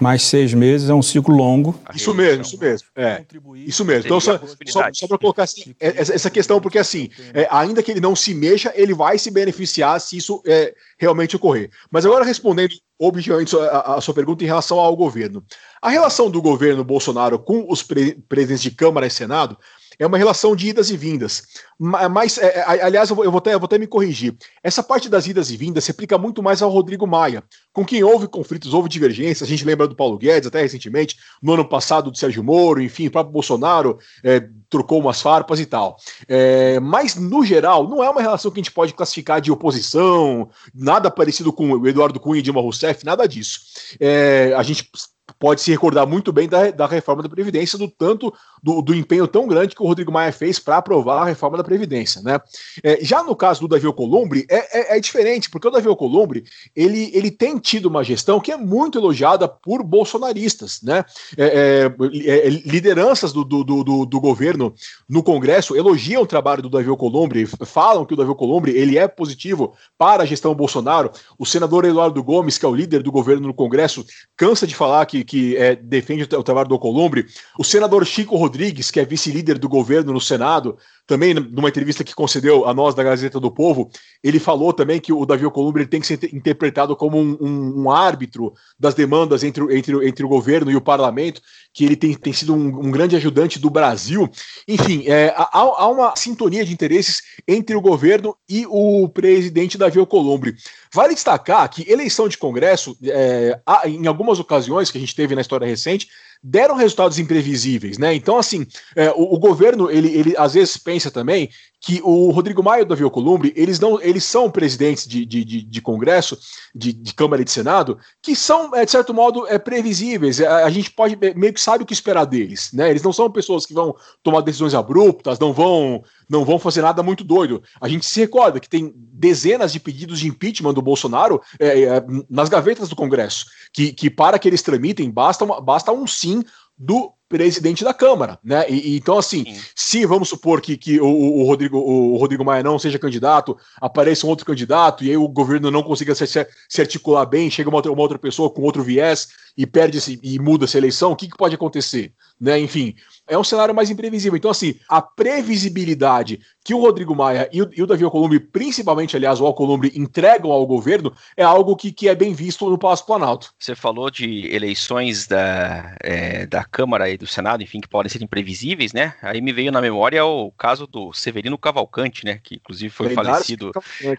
mais 0.00 0.22
seis 0.22 0.54
meses 0.54 0.88
é 0.88 0.94
um 0.94 1.02
ciclo 1.02 1.34
longo. 1.34 1.78
Isso 1.94 2.14
mesmo, 2.14 2.42
isso 2.42 2.58
mesmo. 2.58 2.88
É, 2.96 3.24
isso 3.54 3.84
mesmo. 3.84 4.06
Então, 4.06 4.20
só, 4.20 4.40
só, 4.66 4.88
só 4.92 5.06
para 5.06 5.18
colocar 5.18 5.42
assim, 5.42 5.74
é, 5.78 6.00
essa 6.00 6.30
questão, 6.30 6.60
porque 6.60 6.78
assim, 6.78 7.10
é, 7.34 7.46
ainda 7.50 7.82
que 7.82 7.90
ele 7.90 8.00
não 8.00 8.16
se 8.16 8.34
mexa, 8.34 8.72
ele 8.74 8.94
vai 8.94 9.18
se 9.18 9.30
beneficiar 9.30 10.00
se 10.00 10.16
isso 10.16 10.42
é, 10.46 10.74
realmente 10.98 11.36
ocorrer. 11.36 11.70
Mas 11.90 12.06
agora 12.06 12.24
respondendo 12.24 12.74
objetivamente 12.98 13.56
a, 13.56 13.94
a, 13.94 14.00
sua 14.00 14.12
pergunta 14.12 14.44
em 14.44 14.46
relação 14.46 14.78
ao 14.78 14.94
governo. 14.94 15.42
A 15.80 15.88
relação 15.88 16.30
do 16.30 16.42
governo 16.42 16.84
Bolsonaro 16.84 17.38
com 17.38 17.66
os 17.68 17.82
pre 17.82 18.14
presidentes 18.28 18.62
de 18.62 18.70
Câmara 18.70 19.06
e 19.06 19.10
Senado 19.10 19.56
é 20.00 20.06
uma 20.06 20.16
relação 20.16 20.56
de 20.56 20.66
idas 20.68 20.88
e 20.88 20.96
vindas. 20.96 21.42
Mas, 21.78 22.38
é, 22.38 22.58
é 22.58 22.82
aliás, 22.82 23.10
eu 23.10 23.16
vou, 23.16 23.24
eu, 23.24 23.30
vou 23.30 23.38
até, 23.38 23.52
eu 23.52 23.60
vou 23.60 23.66
até 23.66 23.78
me 23.78 23.86
corrigir. 23.86 24.34
Essa 24.62 24.82
parte 24.82 25.10
das 25.10 25.26
idas 25.26 25.50
e 25.50 25.58
vindas 25.58 25.84
se 25.84 25.90
aplica 25.90 26.16
muito 26.16 26.42
mais 26.42 26.62
ao 26.62 26.70
Rodrigo 26.70 27.06
Maia, 27.06 27.44
com 27.70 27.84
quem 27.84 28.02
houve 28.02 28.26
conflitos, 28.26 28.72
houve 28.72 28.88
divergências. 28.88 29.46
A 29.46 29.50
gente 29.50 29.64
lembra 29.64 29.86
do 29.86 29.94
Paulo 29.94 30.16
Guedes, 30.16 30.48
até 30.48 30.62
recentemente, 30.62 31.16
no 31.42 31.52
ano 31.52 31.68
passado 31.68 32.10
do 32.10 32.16
Sérgio 32.16 32.42
Moro, 32.42 32.80
enfim, 32.80 33.08
o 33.08 33.10
próprio 33.10 33.32
Bolsonaro 33.32 33.98
é, 34.24 34.48
trocou 34.70 35.00
umas 35.00 35.20
farpas 35.20 35.60
e 35.60 35.66
tal. 35.66 35.96
É, 36.26 36.80
mas, 36.80 37.14
no 37.14 37.44
geral, 37.44 37.86
não 37.86 38.02
é 38.02 38.08
uma 38.08 38.22
relação 38.22 38.50
que 38.50 38.58
a 38.58 38.62
gente 38.62 38.72
pode 38.72 38.94
classificar 38.94 39.38
de 39.38 39.52
oposição, 39.52 40.48
nada 40.74 41.10
parecido 41.10 41.52
com 41.52 41.72
o 41.72 41.86
Eduardo 41.86 42.18
Cunha 42.18 42.40
e 42.40 42.42
Dilma 42.42 42.62
Rousseff, 42.62 43.04
nada 43.04 43.28
disso. 43.28 43.60
É, 44.00 44.54
a 44.56 44.62
gente 44.62 44.90
pode 45.38 45.60
se 45.60 45.70
recordar 45.70 46.06
muito 46.06 46.32
bem 46.32 46.48
da, 46.48 46.70
da 46.70 46.86
reforma 46.86 47.22
da 47.22 47.28
Previdência, 47.28 47.78
do 47.78 47.88
tanto 47.88 48.32
do, 48.62 48.82
do 48.82 48.94
empenho 48.94 49.26
tão 49.26 49.46
grande 49.46 49.74
que 49.74 49.82
o 49.82 49.86
Rodrigo 49.86 50.12
Maia 50.12 50.32
fez 50.32 50.58
para 50.58 50.76
aprovar 50.76 51.22
a 51.22 51.24
reforma 51.24 51.56
da 51.56 51.64
Previdência. 51.64 52.20
Né? 52.22 52.40
É, 52.82 52.98
já 53.02 53.22
no 53.22 53.34
caso 53.34 53.60
do 53.60 53.68
Davi 53.68 53.86
Alcolumbre, 53.86 54.46
é, 54.48 54.94
é, 54.94 54.96
é, 54.96 55.00
diferente, 55.00 55.50
porque 55.50 55.68
o 55.68 55.70
Davi 55.70 55.88
Alcolumbre 55.88 56.44
ele, 56.74 57.10
ele 57.14 57.30
tem 57.30 57.58
tido 57.58 57.86
uma 57.86 58.04
gestão 58.04 58.40
que 58.40 58.52
é 58.52 58.56
muito 58.56 58.98
elogiada 58.98 59.48
por 59.48 59.82
bolsonaristas. 59.82 60.80
Né? 60.82 61.04
É, 61.36 61.90
é, 61.96 62.46
é 62.46 62.48
lideranças 62.48 63.32
do, 63.32 63.44
do, 63.44 63.64
do, 63.64 64.06
do, 64.06 64.20
governo 64.20 64.74
no 65.08 65.22
Congresso 65.22 65.76
elogiam 65.76 66.22
o 66.22 66.26
trabalho 66.26 66.62
do 66.62 66.68
Davi 66.68 66.88
Alcolumbre, 66.88 67.46
falam 67.64 68.04
que 68.04 68.14
o 68.14 68.16
Davi 68.16 68.28
Alcolumbre 68.28 68.72
ele 68.72 68.98
é 68.98 69.08
positivo 69.08 69.74
para 69.96 70.22
a 70.22 70.26
gestão 70.26 70.54
Bolsonaro. 70.54 71.10
O 71.38 71.46
senador 71.46 71.84
Eduardo 71.84 72.22
Gomes, 72.22 72.58
que 72.58 72.66
é 72.66 72.68
o 72.68 72.74
líder 72.74 73.02
do 73.02 73.10
governo 73.10 73.48
no 73.48 73.54
Congresso, 73.54 74.04
cansa 74.36 74.66
de 74.66 74.74
falar 74.74 75.04
que, 75.06 75.19
que 75.24 75.56
é, 75.56 75.74
defende 75.74 76.22
o 76.22 76.42
trabalho 76.42 76.68
do 76.68 76.74
Alcolumbre. 76.74 77.26
O 77.58 77.64
senador 77.64 78.06
Chico 78.06 78.36
Rodrigues, 78.36 78.90
que 78.90 79.00
é 79.00 79.04
vice-líder 79.04 79.58
do 79.58 79.68
governo 79.68 80.12
no 80.12 80.20
Senado, 80.20 80.78
também 81.10 81.34
numa 81.34 81.68
entrevista 81.68 82.04
que 82.04 82.14
concedeu 82.14 82.68
a 82.68 82.72
nós 82.72 82.94
da 82.94 83.02
Gazeta 83.02 83.40
do 83.40 83.50
Povo, 83.50 83.90
ele 84.22 84.38
falou 84.38 84.72
também 84.72 85.00
que 85.00 85.12
o 85.12 85.26
Davi 85.26 85.44
Alcolumbre 85.44 85.84
tem 85.84 86.00
que 86.00 86.06
ser 86.06 86.32
interpretado 86.32 86.94
como 86.94 87.18
um, 87.18 87.36
um, 87.40 87.82
um 87.82 87.90
árbitro 87.90 88.54
das 88.78 88.94
demandas 88.94 89.42
entre, 89.42 89.76
entre, 89.76 90.08
entre 90.08 90.24
o 90.24 90.28
governo 90.28 90.70
e 90.70 90.76
o 90.76 90.80
parlamento, 90.80 91.42
que 91.74 91.84
ele 91.84 91.96
tem, 91.96 92.14
tem 92.14 92.32
sido 92.32 92.54
um, 92.54 92.86
um 92.86 92.92
grande 92.92 93.16
ajudante 93.16 93.58
do 93.58 93.68
Brasil. 93.68 94.30
Enfim, 94.68 95.02
é, 95.08 95.34
há, 95.36 95.48
há, 95.52 95.88
uma 95.88 96.14
sintonia 96.14 96.64
de 96.64 96.72
interesses 96.72 97.22
entre 97.46 97.74
o 97.74 97.80
governo 97.80 98.36
e 98.48 98.64
o 98.68 99.08
presidente 99.08 99.76
Davi 99.76 99.98
Alcolumbre. 99.98 100.54
Vale 100.94 101.14
destacar 101.14 101.68
que 101.68 101.90
eleição 101.90 102.28
de 102.28 102.38
Congresso, 102.38 102.96
é, 103.02 103.58
em 103.86 104.06
algumas 104.06 104.38
ocasiões 104.38 104.92
que 104.92 104.98
a 104.98 105.00
gente 105.00 105.16
teve 105.16 105.34
na 105.34 105.40
história 105.40 105.66
recente, 105.66 106.06
deram 106.42 106.74
resultados 106.74 107.18
imprevisíveis, 107.18 107.98
né? 107.98 108.14
Então, 108.14 108.38
assim, 108.38 108.66
é, 108.96 109.10
o, 109.10 109.34
o, 109.34 109.38
governo, 109.38 109.90
ele, 109.90 110.08
ele 110.08 110.34
às 110.36 110.54
vezes 110.54 110.76
pensa 110.76 111.10
também 111.10 111.50
que 111.80 112.00
o 112.04 112.30
Rodrigo 112.30 112.62
Maia 112.62 112.80
e 112.80 112.82
o 112.82 112.86
Davi 112.86 113.02
Alcolumbre, 113.02 113.54
eles 113.56 113.80
não, 113.80 114.00
eles 114.02 114.22
são 114.22 114.50
presidentes 114.50 115.06
de, 115.06 115.24
de, 115.24 115.42
de, 115.42 115.62
de 115.62 115.80
Congresso, 115.80 116.38
de, 116.74 116.92
de, 116.92 117.14
Câmara 117.14 117.40
e 117.40 117.44
de 117.44 117.50
Senado, 117.50 117.98
que 118.20 118.36
são, 118.36 118.74
é, 118.76 118.84
de 118.84 118.90
certo 118.90 119.14
modo, 119.14 119.46
é, 119.46 119.58
previsíveis. 119.58 120.40
A, 120.42 120.66
a, 120.66 120.70
gente 120.70 120.90
pode 120.90 121.16
é, 121.22 121.32
meio 121.32 121.54
que 121.54 121.60
sabe 121.60 121.82
o 121.82 121.86
que 121.86 121.94
esperar 121.94 122.26
deles, 122.26 122.70
né? 122.74 122.90
Eles 122.90 123.02
não 123.02 123.14
são 123.14 123.30
pessoas 123.30 123.64
que 123.64 123.72
vão 123.72 123.96
tomar 124.22 124.42
decisões 124.42 124.74
abruptas, 124.74 125.38
não 125.38 125.54
vão, 125.54 126.04
não 126.28 126.44
vão 126.44 126.58
fazer 126.58 126.82
nada 126.82 127.02
muito 127.02 127.24
doido. 127.24 127.62
A 127.80 127.88
gente 127.88 128.04
se 128.04 128.20
recorda 128.20 128.60
que 128.60 128.68
tem 128.68 128.92
dezenas 128.94 129.72
de 129.72 129.80
pedidos 129.80 130.20
de 130.20 130.28
impeachment 130.28 130.74
do 130.74 130.82
Bolsonaro 130.82 131.40
é, 131.58 131.84
é, 131.84 132.04
nas 132.28 132.50
gavetas 132.50 132.90
do 132.90 132.96
Congresso, 132.96 133.46
que, 133.72 133.90
que 133.92 134.10
para 134.10 134.38
que 134.38 134.46
eles 134.46 134.60
tramitem 134.60 135.10
basta, 135.10 135.44
uma, 135.44 135.60
basta 135.60 135.92
um 135.92 136.06
sim 136.06 136.44
do 136.80 137.12
presidente 137.28 137.84
da 137.84 137.92
Câmara, 137.92 138.38
né? 138.42 138.64
E, 138.68 138.94
e 138.94 138.96
então, 138.96 139.18
assim, 139.18 139.44
Sim. 139.44 139.60
se 139.76 140.06
vamos 140.06 140.30
supor 140.30 140.60
que, 140.62 140.76
que 140.78 140.98
o, 140.98 141.06
o, 141.06 141.44
Rodrigo, 141.44 141.78
o 141.78 142.16
Rodrigo 142.16 142.44
Maia 142.44 142.62
não 142.62 142.78
seja 142.78 142.98
candidato, 142.98 143.56
apareça 143.80 144.26
um 144.26 144.30
outro 144.30 144.46
candidato, 144.46 145.04
e 145.04 145.10
aí 145.10 145.16
o 145.16 145.28
governo 145.28 145.70
não 145.70 145.82
consiga 145.82 146.14
se, 146.14 146.26
se 146.26 146.80
articular 146.80 147.26
bem, 147.26 147.50
chega 147.50 147.68
uma 147.68 147.76
outra, 147.76 147.92
uma 147.92 148.02
outra 148.02 148.18
pessoa 148.18 148.50
com 148.50 148.62
outro 148.62 148.82
viés 148.82 149.28
e 149.56 149.66
perde 149.66 149.98
e 150.22 150.38
muda 150.38 150.64
essa 150.64 150.78
eleição, 150.78 151.12
o 151.12 151.16
que, 151.16 151.28
que 151.28 151.36
pode 151.36 151.54
acontecer? 151.54 152.12
Né? 152.40 152.58
Enfim, 152.58 152.94
é 153.28 153.36
um 153.36 153.44
cenário 153.44 153.74
mais 153.74 153.90
imprevisível. 153.90 154.36
Então, 154.36 154.50
assim, 154.50 154.74
a 154.88 155.02
previsibilidade 155.02 156.40
que 156.64 156.74
o 156.74 156.80
Rodrigo 156.80 157.14
Maia 157.14 157.48
e 157.52 157.62
o, 157.62 157.70
e 157.74 157.82
o 157.82 157.86
Davi 157.86 158.04
Alcolumbre, 158.04 158.40
principalmente, 158.40 159.16
aliás, 159.16 159.40
o 159.40 159.46
Alcolumbre, 159.46 159.92
entregam 159.94 160.50
ao 160.50 160.66
governo, 160.66 161.12
é 161.36 161.42
algo 161.42 161.76
que, 161.76 161.92
que 161.92 162.08
é 162.08 162.14
bem 162.14 162.32
visto 162.32 162.68
no 162.68 162.78
Palácio 162.78 163.06
Planalto. 163.06 163.52
Você 163.58 163.74
falou 163.74 164.10
de 164.10 164.46
eleições 164.54 165.26
da, 165.26 165.94
é, 166.02 166.46
da 166.46 166.64
Câmara 166.64 167.10
e 167.10 167.16
do 167.16 167.26
Senado, 167.26 167.62
enfim, 167.62 167.80
que 167.80 167.88
podem 167.88 168.10
ser 168.10 168.22
imprevisíveis, 168.22 168.92
né? 168.92 169.14
Aí 169.22 169.40
me 169.40 169.52
veio 169.52 169.72
na 169.72 169.80
memória 169.80 170.24
o 170.24 170.50
caso 170.52 170.86
do 170.86 171.12
Severino 171.12 171.58
Cavalcante, 171.58 172.24
né? 172.24 172.40
Que 172.42 172.56
inclusive 172.56 172.90
foi 172.90 173.10
falecido 173.10 173.70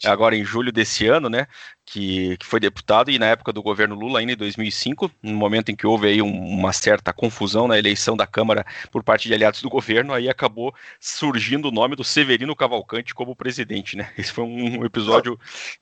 agora 0.05 0.35
em 0.35 0.43
julho 0.43 0.71
desse 0.71 1.07
ano, 1.07 1.29
né? 1.29 1.47
Que, 1.83 2.37
que, 2.37 2.45
foi 2.45 2.59
deputado 2.59 3.11
e 3.11 3.19
na 3.19 3.25
época 3.25 3.51
do 3.51 3.61
governo 3.61 3.95
Lula, 3.95 4.19
ainda 4.19 4.31
em 4.31 4.37
2005, 4.37 5.11
no 5.21 5.33
momento 5.33 5.69
em 5.69 5.75
que 5.75 5.85
houve 5.85 6.07
aí 6.07 6.21
um, 6.21 6.31
uma 6.31 6.71
certa 6.71 7.11
confusão 7.11 7.67
na 7.67 7.77
eleição 7.77 8.15
da 8.15 8.25
Câmara 8.25 8.65
por 8.91 9.03
parte 9.03 9.27
de 9.27 9.33
aliados 9.33 9.61
do 9.61 9.69
governo, 9.69 10.13
aí 10.13 10.29
acabou 10.29 10.73
surgindo 10.99 11.67
o 11.67 11.71
nome 11.71 11.95
do 11.95 12.03
Severino 12.03 12.55
Cavalcante 12.55 13.13
como 13.13 13.35
presidente, 13.35 13.97
né? 13.97 14.09
Esse 14.17 14.31
foi 14.31 14.45
um 14.45 14.85
episódio. 14.85 15.37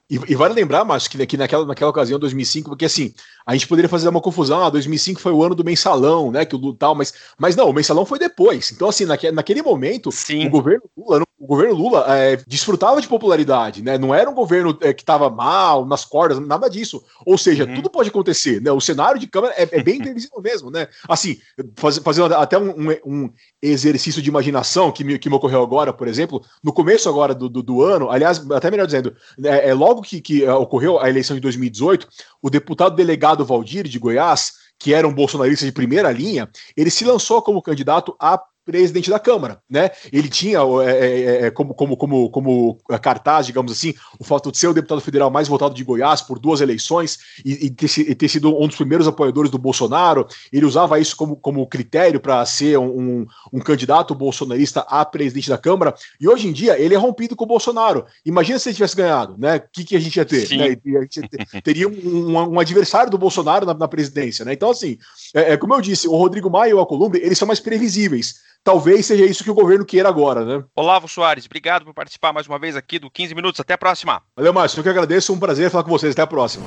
E, 0.10 0.16
e 0.16 0.36
vale 0.36 0.54
lembrar, 0.54 0.84
mas 0.84 1.08
que, 1.08 1.24
que 1.28 1.38
naquela, 1.38 1.66
naquela 1.66 1.92
ocasião, 1.92 2.18
2005, 2.18 2.70
porque 2.70 2.86
assim, 2.86 3.14
a 3.46 3.54
gente 3.54 3.68
poderia 3.68 3.90
fazer 3.90 4.10
uma 4.10 4.22
confusão, 4.22 4.64
ah, 4.64 4.70
2005 4.70 5.20
foi 5.20 5.32
o 5.32 5.44
ano 5.44 5.54
do 5.54 5.64
mensalão, 5.64 6.32
né? 6.32 6.46
Que 6.46 6.56
o 6.56 6.74
tal, 6.74 6.96
mas, 6.96 7.14
mas 7.38 7.56
não, 7.56 7.70
o 7.70 7.74
mensalão 7.74 8.06
foi 8.06 8.18
depois. 8.18 8.72
Então, 8.72 8.90
assim, 8.90 9.06
naque, 9.06 9.32
naquele 9.32 9.62
momento, 9.62 10.12
Sim. 10.12 10.48
o 10.48 10.50
governo 10.50 10.90
Lula, 10.98 11.22
o 11.22 11.29
governo 11.50 11.74
Lula 11.74 12.06
é, 12.08 12.38
desfrutava 12.48 13.02
de 13.02 13.08
popularidade, 13.08 13.82
né? 13.82 13.98
Não 13.98 14.14
era 14.14 14.30
um 14.30 14.36
governo 14.36 14.78
é, 14.82 14.94
que 14.94 15.02
estava 15.02 15.30
mal, 15.32 15.84
nas 15.84 16.06
cordas, 16.06 16.40
nada 16.40 16.70
disso. 16.70 17.04
Ou 17.26 17.40
seja, 17.40 17.66
uhum. 17.66 17.74
tudo 17.74 17.90
pode 17.90 18.10
acontecer, 18.10 18.62
né? 18.62 18.72
O 18.72 18.80
cenário 18.80 19.20
de 19.20 19.26
Câmara 19.26 19.56
é, 19.58 19.68
é 19.72 19.84
bem 19.84 19.98
imprevisível 20.00 20.40
mesmo, 20.42 20.70
né? 20.70 20.88
Assim, 21.08 21.40
faz, 21.76 21.98
fazendo 21.98 22.36
até 22.36 22.58
um, 22.58 22.92
um, 23.04 23.30
exercício 23.62 24.22
de 24.22 24.30
imaginação 24.30 24.92
que 24.92 25.04
me, 25.04 25.18
que 25.18 25.28
me 25.28 25.36
ocorreu 25.36 25.64
agora, 25.64 25.92
por 25.92 26.08
exemplo, 26.08 26.42
no 26.64 26.72
começo 26.72 27.10
agora 27.10 27.34
do, 27.34 27.50
do, 27.50 27.64
do 27.64 27.82
ano, 27.82 28.12
aliás, 28.12 28.40
até 28.52 28.70
melhor 28.70 28.86
dizendo, 28.86 29.16
é, 29.44 29.70
é 29.70 29.74
logo 29.74 30.04
que, 30.04 30.22
que 30.22 30.48
ocorreu 30.48 31.00
a 31.00 31.10
eleição 31.10 31.36
de 31.36 31.42
2018, 31.42 32.08
o 32.44 32.50
deputado 32.50 32.96
delegado 32.96 33.44
Valdir 33.44 33.88
de 33.88 33.98
Goiás, 33.98 34.54
que 34.78 34.94
era 34.94 35.08
um 35.08 35.14
bolsonarista 35.14 35.66
de 35.66 35.72
primeira 35.72 36.12
linha, 36.12 36.50
ele 36.78 36.90
se 36.92 37.04
lançou 37.04 37.42
como 37.42 37.62
candidato 37.62 38.16
a 38.20 38.40
presidente 38.65 39.10
da 39.10 39.19
Câmara, 39.19 39.60
né? 39.69 39.89
Ele 40.12 40.30
tinha 40.30 40.60
é, 40.60 40.89
é, 40.89 41.45
é, 41.45 41.52
como, 41.52 41.74
como, 41.74 41.98
como, 41.98 42.30
como 42.30 42.78
cartaz, 43.02 43.45
digamos 43.45 43.72
assim, 43.72 43.93
o 44.19 44.24
fato 44.24 44.52
de 44.52 44.58
ser 44.58 44.67
o 44.67 44.74
deputado 44.74 45.02
federal 45.02 45.32
mais 45.32 45.48
votado 45.48 45.74
de 45.74 45.84
Goiás 45.84 46.22
por 46.22 46.38
duas 46.38 46.62
eleições 46.62 47.17
e, 47.43 47.65
e, 47.65 47.69
ter, 47.69 47.89
e 48.00 48.15
ter, 48.15 48.28
sido 48.28 48.56
um 48.56 48.67
dos 48.67 48.76
primeiros 48.76 49.08
apoiadores 49.08 49.50
do 49.50 49.58
Bolsonaro. 49.58 50.28
Ele 50.52 50.65
usava 50.65 51.00
isso 51.00 51.15
como, 51.15 51.36
como 51.36 51.65
critério 51.67 52.19
para 52.19 52.45
ser 52.45 52.78
um, 52.78 53.26
um, 53.52 53.60
candidato 53.60 54.13
bolsonarista 54.13 54.82
a 54.82 55.04
presidente 55.04 55.50
da 55.50 55.58
Câmara. 55.58 55.95
E 56.19 56.28
hoje 56.28 56.48
em 56.48 56.52
dia 56.52 56.80
ele 56.80 56.93
é 56.93 56.98
rompido 56.98 57.36
com 57.36 57.45
o 57.45 57.48
Bolsonaro. 57.48 58.06
Imagina 58.26 58.60
se 58.60 58.69
ele 58.69 58.76
tivesse 58.76 58.95
ganhado, 58.95 59.36
né? 59.38 59.58
O 59.58 59.63
que, 59.72 59.84
que 59.84 59.95
a 59.95 60.00
gente 60.00 60.15
ia 60.15 60.26
ter? 60.26 60.48
Né? 60.56 60.78
A 60.98 61.02
gente 61.02 61.22
teria 61.63 61.88
um, 61.88 62.54
um, 62.54 62.60
adversário 62.60 63.10
do 63.10 63.17
Bolsonaro 63.17 63.65
na, 63.65 63.74
na 63.74 63.88
presidência, 63.88 64.45
né? 64.45 64.54
Então, 64.54 64.69
assim, 64.69 64.98
é, 65.34 65.54
é, 65.54 65.58
como 65.58 65.74
eu 65.74 65.82
disse, 65.82 66.08
o 66.08 66.15
Rodrigo 66.15 66.50
Maia 66.50 66.72
e 66.72 66.74
o 66.74 66.80
Alcolumbre, 66.80 67.22
eles 67.22 67.38
são 67.38 67.48
mais 67.48 67.60
previsíveis 67.60 68.36
talvez 68.63 69.06
seja 69.06 69.26
isso 69.26 69.43
que 69.43 69.52
o 69.52 69.56
governo 69.56 69.86
queira 69.86 70.10
agora, 70.10 70.45
né? 70.45 70.63
Olavo 70.76 71.08
Soares, 71.08 71.45
obrigado 71.45 71.86
por 71.86 71.93
participar 71.93 72.34
mais 72.34 72.48
uma 72.48 72.60
vez 72.60 72.76
aqui 72.76 73.00
do 73.00 73.10
15 73.10 73.36
Minutos. 73.36 73.60
Até 73.60 73.74
a 73.74 73.78
próxima. 73.78 74.22
Valeu, 74.36 74.54
Márcio. 74.54 74.80
Eu 74.80 74.84
que 74.84 74.89
agradeço. 74.89 75.34
Um 75.34 75.39
prazer 75.39 75.69
falar 75.69 75.84
com 75.84 75.89
vocês. 75.89 76.13
Até 76.13 76.22
a 76.22 76.28
próxima. 76.28 76.65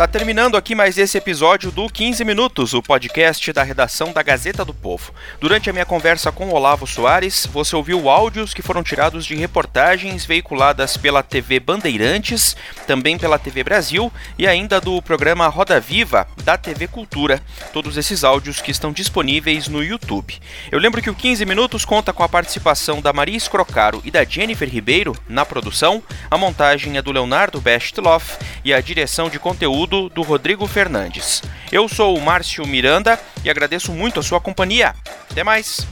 Tá 0.00 0.06
terminando 0.06 0.56
aqui 0.56 0.74
mais 0.74 0.96
esse 0.96 1.18
episódio 1.18 1.70
do 1.70 1.86
15 1.86 2.24
Minutos, 2.24 2.72
o 2.72 2.80
podcast 2.80 3.52
da 3.52 3.62
redação 3.62 4.14
da 4.14 4.22
Gazeta 4.22 4.64
do 4.64 4.72
Povo. 4.72 5.12
Durante 5.38 5.68
a 5.68 5.74
minha 5.74 5.84
conversa 5.84 6.32
com 6.32 6.48
Olavo 6.48 6.86
Soares, 6.86 7.44
você 7.44 7.76
ouviu 7.76 8.08
áudios 8.08 8.54
que 8.54 8.62
foram 8.62 8.82
tirados 8.82 9.26
de 9.26 9.34
reportagens 9.34 10.24
veiculadas 10.24 10.96
pela 10.96 11.22
TV 11.22 11.60
Bandeirantes, 11.60 12.56
também 12.86 13.18
pela 13.18 13.38
TV 13.38 13.62
Brasil 13.62 14.10
e 14.38 14.46
ainda 14.46 14.80
do 14.80 15.02
programa 15.02 15.46
Roda 15.48 15.78
Viva 15.78 16.26
da 16.44 16.56
TV 16.56 16.88
Cultura. 16.88 17.38
Todos 17.70 17.98
esses 17.98 18.24
áudios 18.24 18.62
que 18.62 18.70
estão 18.70 18.92
disponíveis 18.92 19.68
no 19.68 19.84
YouTube. 19.84 20.40
Eu 20.72 20.78
lembro 20.78 21.02
que 21.02 21.10
o 21.10 21.14
15 21.14 21.44
Minutos 21.44 21.84
conta 21.84 22.10
com 22.10 22.22
a 22.22 22.28
participação 22.28 23.02
da 23.02 23.12
Maria 23.12 23.36
Escrocaro 23.36 24.00
e 24.02 24.10
da 24.10 24.24
Jennifer 24.24 24.66
Ribeiro 24.66 25.14
na 25.28 25.44
produção, 25.44 26.02
a 26.30 26.38
montagem 26.38 26.96
é 26.96 27.02
do 27.02 27.12
Leonardo 27.12 27.60
Bestloff 27.60 28.38
e 28.64 28.72
a 28.72 28.80
direção 28.80 29.28
de 29.28 29.38
conteúdo 29.38 29.89
conteúdo 29.90 30.08
do 30.08 30.22
Rodrigo 30.22 30.66
Fernandes. 30.66 31.42
Eu 31.72 31.88
sou 31.88 32.16
o 32.16 32.20
Márcio 32.20 32.64
Miranda 32.66 33.18
e 33.44 33.50
agradeço 33.50 33.92
muito 33.92 34.20
a 34.20 34.22
sua 34.22 34.40
companhia. 34.40 34.94
Até 35.30 35.42
mais! 35.42 35.86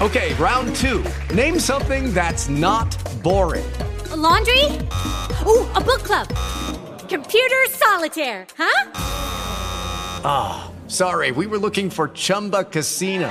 Okay, 0.00 0.34
round 0.34 0.72
two. 0.78 1.02
Name 1.34 1.58
something 1.58 2.12
that's 2.12 2.48
not 2.48 2.94
boring. 3.22 3.64
A 4.12 4.16
laundry? 4.16 4.64
Ooh, 5.46 5.66
a 5.74 5.80
book 5.80 6.04
club. 6.04 6.28
Computer 7.08 7.66
solitaire, 7.70 8.46
huh? 8.56 8.90
Ah, 10.24 10.68
oh, 10.68 10.88
sorry, 10.88 11.32
we 11.32 11.46
were 11.46 11.58
looking 11.58 11.88
for 11.90 12.08
Chumba 12.08 12.64
Casino. 12.64 13.30